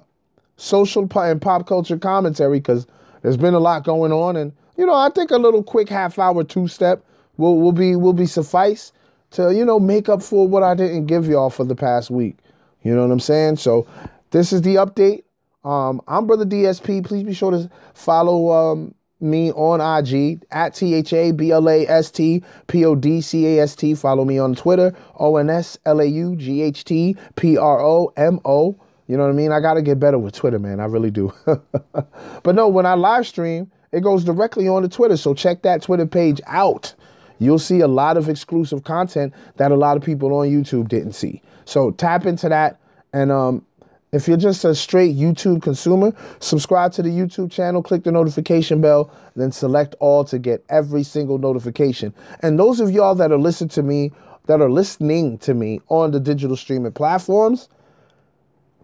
social 0.63 1.07
and 1.15 1.41
pop 1.41 1.67
culture 1.67 1.97
commentary 1.97 2.59
because 2.59 2.87
there's 3.21 3.37
been 3.37 3.53
a 3.53 3.59
lot 3.59 3.83
going 3.83 4.11
on. 4.11 4.35
And, 4.37 4.53
you 4.77 4.85
know, 4.85 4.95
I 4.95 5.09
think 5.09 5.31
a 5.31 5.37
little 5.37 5.61
quick 5.61 5.89
half 5.89 6.17
hour 6.17 6.43
two 6.43 6.67
step 6.67 7.03
will, 7.37 7.59
will 7.59 7.73
be 7.73 7.95
will 7.95 8.13
be 8.13 8.25
suffice 8.25 8.93
to, 9.31 9.53
you 9.53 9.65
know, 9.65 9.79
make 9.79 10.07
up 10.07 10.23
for 10.23 10.47
what 10.47 10.63
I 10.63 10.73
didn't 10.73 11.07
give 11.07 11.27
y'all 11.27 11.49
for 11.49 11.65
the 11.65 11.75
past 11.75 12.09
week. 12.09 12.37
You 12.81 12.95
know 12.95 13.01
what 13.05 13.11
I'm 13.11 13.19
saying? 13.19 13.57
So 13.57 13.87
this 14.31 14.53
is 14.53 14.61
the 14.61 14.75
update. 14.75 15.23
Um, 15.65 16.01
I'm 16.07 16.27
Brother 16.27 16.45
DSP. 16.45 17.05
Please 17.05 17.23
be 17.23 17.33
sure 17.33 17.51
to 17.51 17.69
follow 17.93 18.51
um, 18.51 18.95
me 19.19 19.51
on 19.51 19.81
IG 19.81 20.43
at 20.51 20.75
T 20.75 20.93
H 20.93 21.11
A 21.13 21.31
B 21.31 21.51
L 21.51 21.69
A 21.69 21.87
S 21.87 22.09
T 22.09 22.41
P 22.67 22.85
O 22.85 22.95
D 22.95 23.19
C 23.21 23.57
A 23.57 23.63
S 23.63 23.75
T. 23.75 23.95
Follow 23.95 24.23
me 24.23 24.37
on 24.37 24.55
Twitter, 24.55 24.95
O 25.15 25.35
N 25.37 25.49
S 25.49 25.77
L 25.85 25.99
A 25.99 26.05
U 26.05 26.35
G 26.37 26.61
H 26.61 26.85
T 26.85 27.17
P 27.35 27.57
R 27.57 27.81
O 27.81 28.13
M 28.15 28.39
O. 28.45 28.77
You 29.07 29.17
know 29.17 29.23
what 29.23 29.29
I 29.29 29.33
mean? 29.33 29.51
I 29.51 29.59
got 29.59 29.73
to 29.73 29.81
get 29.81 29.99
better 29.99 30.17
with 30.17 30.33
Twitter, 30.33 30.59
man. 30.59 30.79
I 30.79 30.85
really 30.85 31.11
do. 31.11 31.33
but 32.43 32.55
no, 32.55 32.67
when 32.67 32.85
I 32.85 32.93
live 32.93 33.27
stream, 33.27 33.71
it 33.91 34.01
goes 34.01 34.23
directly 34.23 34.67
on 34.67 34.81
the 34.81 34.89
Twitter. 34.89 35.17
So 35.17 35.33
check 35.33 35.61
that 35.63 35.81
Twitter 35.81 36.05
page 36.05 36.41
out. 36.47 36.93
You'll 37.39 37.59
see 37.59 37.81
a 37.81 37.87
lot 37.87 38.15
of 38.17 38.29
exclusive 38.29 38.83
content 38.83 39.33
that 39.57 39.71
a 39.71 39.75
lot 39.75 39.97
of 39.97 40.03
people 40.03 40.33
on 40.33 40.47
YouTube 40.47 40.87
didn't 40.87 41.13
see. 41.13 41.41
So 41.65 41.91
tap 41.91 42.25
into 42.25 42.47
that. 42.49 42.79
And 43.11 43.31
um, 43.31 43.65
if 44.13 44.27
you're 44.27 44.37
just 44.37 44.63
a 44.63 44.73
straight 44.73 45.15
YouTube 45.15 45.61
consumer, 45.61 46.13
subscribe 46.39 46.93
to 46.93 47.01
the 47.01 47.09
YouTube 47.09 47.51
channel, 47.51 47.83
click 47.83 48.03
the 48.03 48.11
notification 48.11 48.79
bell, 48.79 49.11
then 49.35 49.51
select 49.51 49.95
all 49.99 50.23
to 50.25 50.39
get 50.39 50.63
every 50.69 51.03
single 51.03 51.37
notification. 51.37 52.13
And 52.41 52.57
those 52.57 52.79
of 52.79 52.91
y'all 52.91 53.15
that 53.15 53.31
are 53.31 53.39
listening 53.39 53.69
to 53.69 53.83
me, 53.83 54.11
that 54.45 54.61
are 54.61 54.71
listening 54.71 55.37
to 55.39 55.53
me 55.53 55.81
on 55.89 56.11
the 56.11 56.19
digital 56.19 56.55
streaming 56.55 56.91
platforms, 56.91 57.69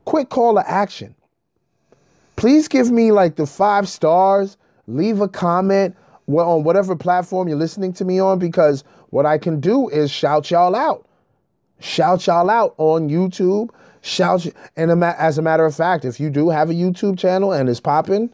quick 0.10 0.30
call 0.30 0.56
to 0.56 0.68
action. 0.68 1.14
Please 2.36 2.68
give 2.68 2.90
me 2.90 3.12
like 3.12 3.36
the 3.36 3.46
five 3.46 3.88
stars, 3.88 4.58
leave 4.88 5.22
a 5.22 5.28
comment 5.28 5.96
on 6.28 6.64
whatever 6.64 6.96
platform 6.96 7.48
you're 7.48 7.56
listening 7.56 7.94
to 7.94 8.04
me 8.04 8.18
on 8.18 8.40
because 8.40 8.84
what 9.12 9.28
I 9.28 9.38
can 9.38 9.60
do 9.60 9.88
is 9.90 10.10
shout 10.10 10.50
y'all 10.50 10.76
out. 10.76 11.08
Shout 11.80 12.26
y'all 12.26 12.50
out 12.50 12.74
on 12.80 13.08
YouTube. 13.08 13.70
Shout 14.02 14.48
and 14.76 15.04
as 15.04 15.38
a 15.38 15.44
matter 15.44 15.64
of 15.64 15.76
fact, 15.76 16.06
if 16.06 16.20
you 16.20 16.32
do 16.32 16.50
have 16.50 16.72
a 16.72 16.74
YouTube 16.74 17.20
channel 17.20 17.54
and 17.54 17.70
it's 17.70 17.80
popping, 17.80 18.32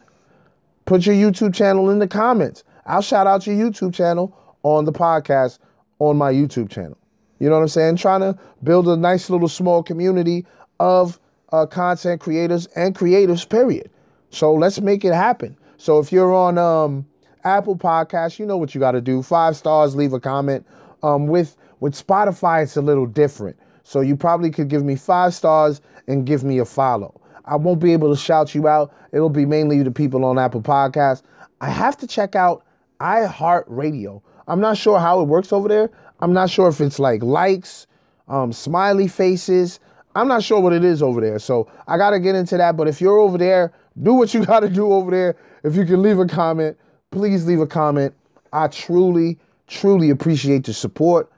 put 0.85 1.05
your 1.05 1.15
YouTube 1.15 1.53
channel 1.53 1.89
in 1.89 1.99
the 1.99 2.07
comments. 2.07 2.63
I'll 2.85 3.01
shout 3.01 3.27
out 3.27 3.45
your 3.45 3.57
YouTube 3.57 3.93
channel 3.93 4.33
on 4.63 4.85
the 4.85 4.93
podcast 4.93 5.59
on 5.99 6.15
my 6.15 6.31
YouTube 6.31 6.69
channel. 6.69 6.97
You 7.39 7.49
know 7.49 7.55
what 7.55 7.63
I'm 7.63 7.67
saying? 7.67 7.97
Trying 7.97 8.21
to 8.21 8.39
build 8.63 8.88
a 8.88 8.95
nice 8.95 9.29
little 9.29 9.49
small 9.49 9.83
community 9.83 10.45
of 10.79 11.19
uh, 11.51 11.65
content 11.65 12.21
creators 12.21 12.67
and 12.75 12.95
creatives, 12.95 13.47
period. 13.47 13.89
So 14.29 14.53
let's 14.53 14.81
make 14.81 15.05
it 15.05 15.13
happen. 15.13 15.58
So 15.77 15.99
if 15.99 16.12
you're 16.12 16.34
on 16.34 16.58
um, 16.58 17.05
Apple 17.43 17.77
Podcasts, 17.77 18.39
you 18.39 18.45
know 18.45 18.58
what 18.58 18.73
you 18.73 18.79
got 18.79 18.91
to 18.93 19.01
do. 19.01 19.21
Five 19.21 19.55
stars, 19.55 19.95
leave 19.95 20.13
a 20.13 20.19
comment. 20.19 20.65
Um, 21.03 21.27
with 21.27 21.55
with 21.79 21.93
Spotify, 21.93 22.63
it's 22.63 22.77
a 22.77 22.81
little 22.81 23.05
different. 23.05 23.58
So 23.84 24.01
you 24.01 24.15
probably 24.15 24.49
could 24.49 24.67
give 24.67 24.84
me 24.84 24.95
five 24.95 25.34
stars 25.34 25.81
and 26.08 26.25
give 26.25 26.43
me 26.43 26.58
a 26.58 26.65
follow. 26.65 27.19
I 27.45 27.55
won't 27.55 27.79
be 27.79 27.93
able 27.93 28.13
to 28.13 28.19
shout 28.19 28.55
you 28.55 28.67
out. 28.67 28.91
It'll 29.12 29.29
be 29.29 29.45
mainly 29.45 29.84
the 29.84 29.91
people 29.91 30.25
on 30.25 30.39
Apple 30.39 30.62
Podcasts. 30.62 31.21
I 31.62 31.69
have 31.69 31.95
to 31.97 32.08
check 32.08 32.36
out 32.36 32.65
iHeartRadio. 32.99 34.21
I'm 34.47 34.60
not 34.60 34.77
sure 34.77 34.99
how 34.99 35.21
it 35.21 35.25
works 35.25 35.53
over 35.53 35.67
there. 35.67 35.91
I'm 36.19 36.34
not 36.34 36.49
sure 36.49 36.67
if 36.67 36.81
it's 36.81 36.97
like 36.97 37.21
likes, 37.21 37.88
um, 38.27 38.51
smiley 38.51 39.08
faces. 39.08 39.79
I'm 40.15 40.30
not 40.30 40.43
sure 40.43 40.62
what 40.62 40.73
it 40.73 40.84
is 40.84 41.04
over 41.04 41.19
there. 41.19 41.39
So 41.39 41.69
I 41.88 41.97
got 41.97 42.12
to 42.12 42.19
get 42.19 42.36
into 42.36 42.58
that. 42.58 42.78
But 42.78 42.88
if 42.88 43.01
you're 43.01 43.17
over 43.17 43.38
there, 43.38 43.73
do 44.01 44.13
what 44.13 44.34
you 44.34 44.45
got 44.45 44.62
to 44.62 44.69
do 44.69 44.91
over 44.91 45.12
there. 45.12 45.36
If 45.63 45.75
you 45.75 45.86
can 45.86 46.01
leave 46.01 46.19
a 46.19 46.25
comment, 46.25 46.78
please 47.12 47.45
leave 47.45 47.60
a 47.60 47.67
comment. 47.67 48.13
I 48.54 48.67
truly, 48.67 49.38
truly 49.67 50.10
appreciate 50.10 50.65
the 50.65 50.73
support. 50.73 51.30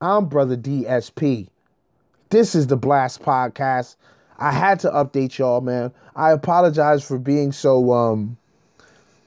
I'm 0.00 0.26
Brother 0.26 0.56
DSP. 0.56 1.48
This 2.30 2.54
is 2.54 2.66
the 2.66 2.76
Blast 2.76 3.22
Podcast. 3.22 3.96
I 4.38 4.50
had 4.50 4.80
to 4.80 4.90
update 4.90 5.38
y'all, 5.38 5.60
man. 5.60 5.92
I 6.16 6.32
apologize 6.32 7.06
for 7.06 7.18
being 7.18 7.52
so 7.52 7.92
um 7.92 8.36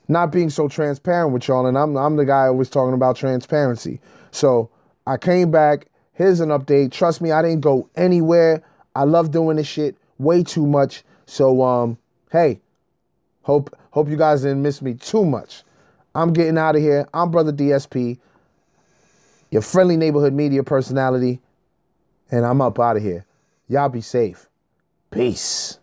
not 0.08 0.32
being 0.32 0.50
so 0.50 0.68
transparent 0.68 1.32
with 1.32 1.48
y'all, 1.48 1.66
and 1.66 1.78
I'm 1.78 1.96
I'm 1.96 2.18
the 2.18 2.26
guy 2.26 2.48
always 2.48 2.70
talking 2.70 2.94
about 2.94 3.16
transparency. 3.16 4.00
So 4.32 4.70
I 5.08 5.18
came 5.18 5.50
back. 5.50 5.88
Here's 6.14 6.40
an 6.40 6.50
update. 6.50 6.92
Trust 6.92 7.22
me, 7.22 7.32
I 7.32 7.42
didn't 7.42 7.62
go 7.62 7.90
anywhere. 7.96 8.62
I 8.96 9.04
love 9.04 9.32
doing 9.32 9.58
this 9.58 9.68
shit 9.68 9.96
way 10.18 10.44
too 10.44 10.68
much. 10.68 11.04
So 11.26 11.62
um, 11.64 11.98
hey, 12.32 12.60
hope 13.44 13.76
hope 13.92 14.10
you 14.10 14.18
guys 14.18 14.42
didn't 14.42 14.62
miss 14.62 14.82
me 14.82 14.94
too 14.94 15.26
much. 15.26 15.64
I'm 16.16 16.34
getting 16.34 16.58
out 16.58 16.76
of 16.76 16.82
here. 16.82 17.08
I'm 17.14 17.32
Brother 17.32 17.54
DSP, 17.54 18.18
your 19.52 19.62
friendly 19.62 19.98
neighborhood 19.98 20.34
media 20.34 20.64
personality, 20.64 21.40
and 22.32 22.46
I'm 22.46 22.62
up 22.62 22.80
out 22.80 22.98
of 22.98 23.04
here. 23.04 23.26
Y'all 23.68 23.90
be 23.90 24.02
safe. 24.02 24.50
Peace. 25.12 25.79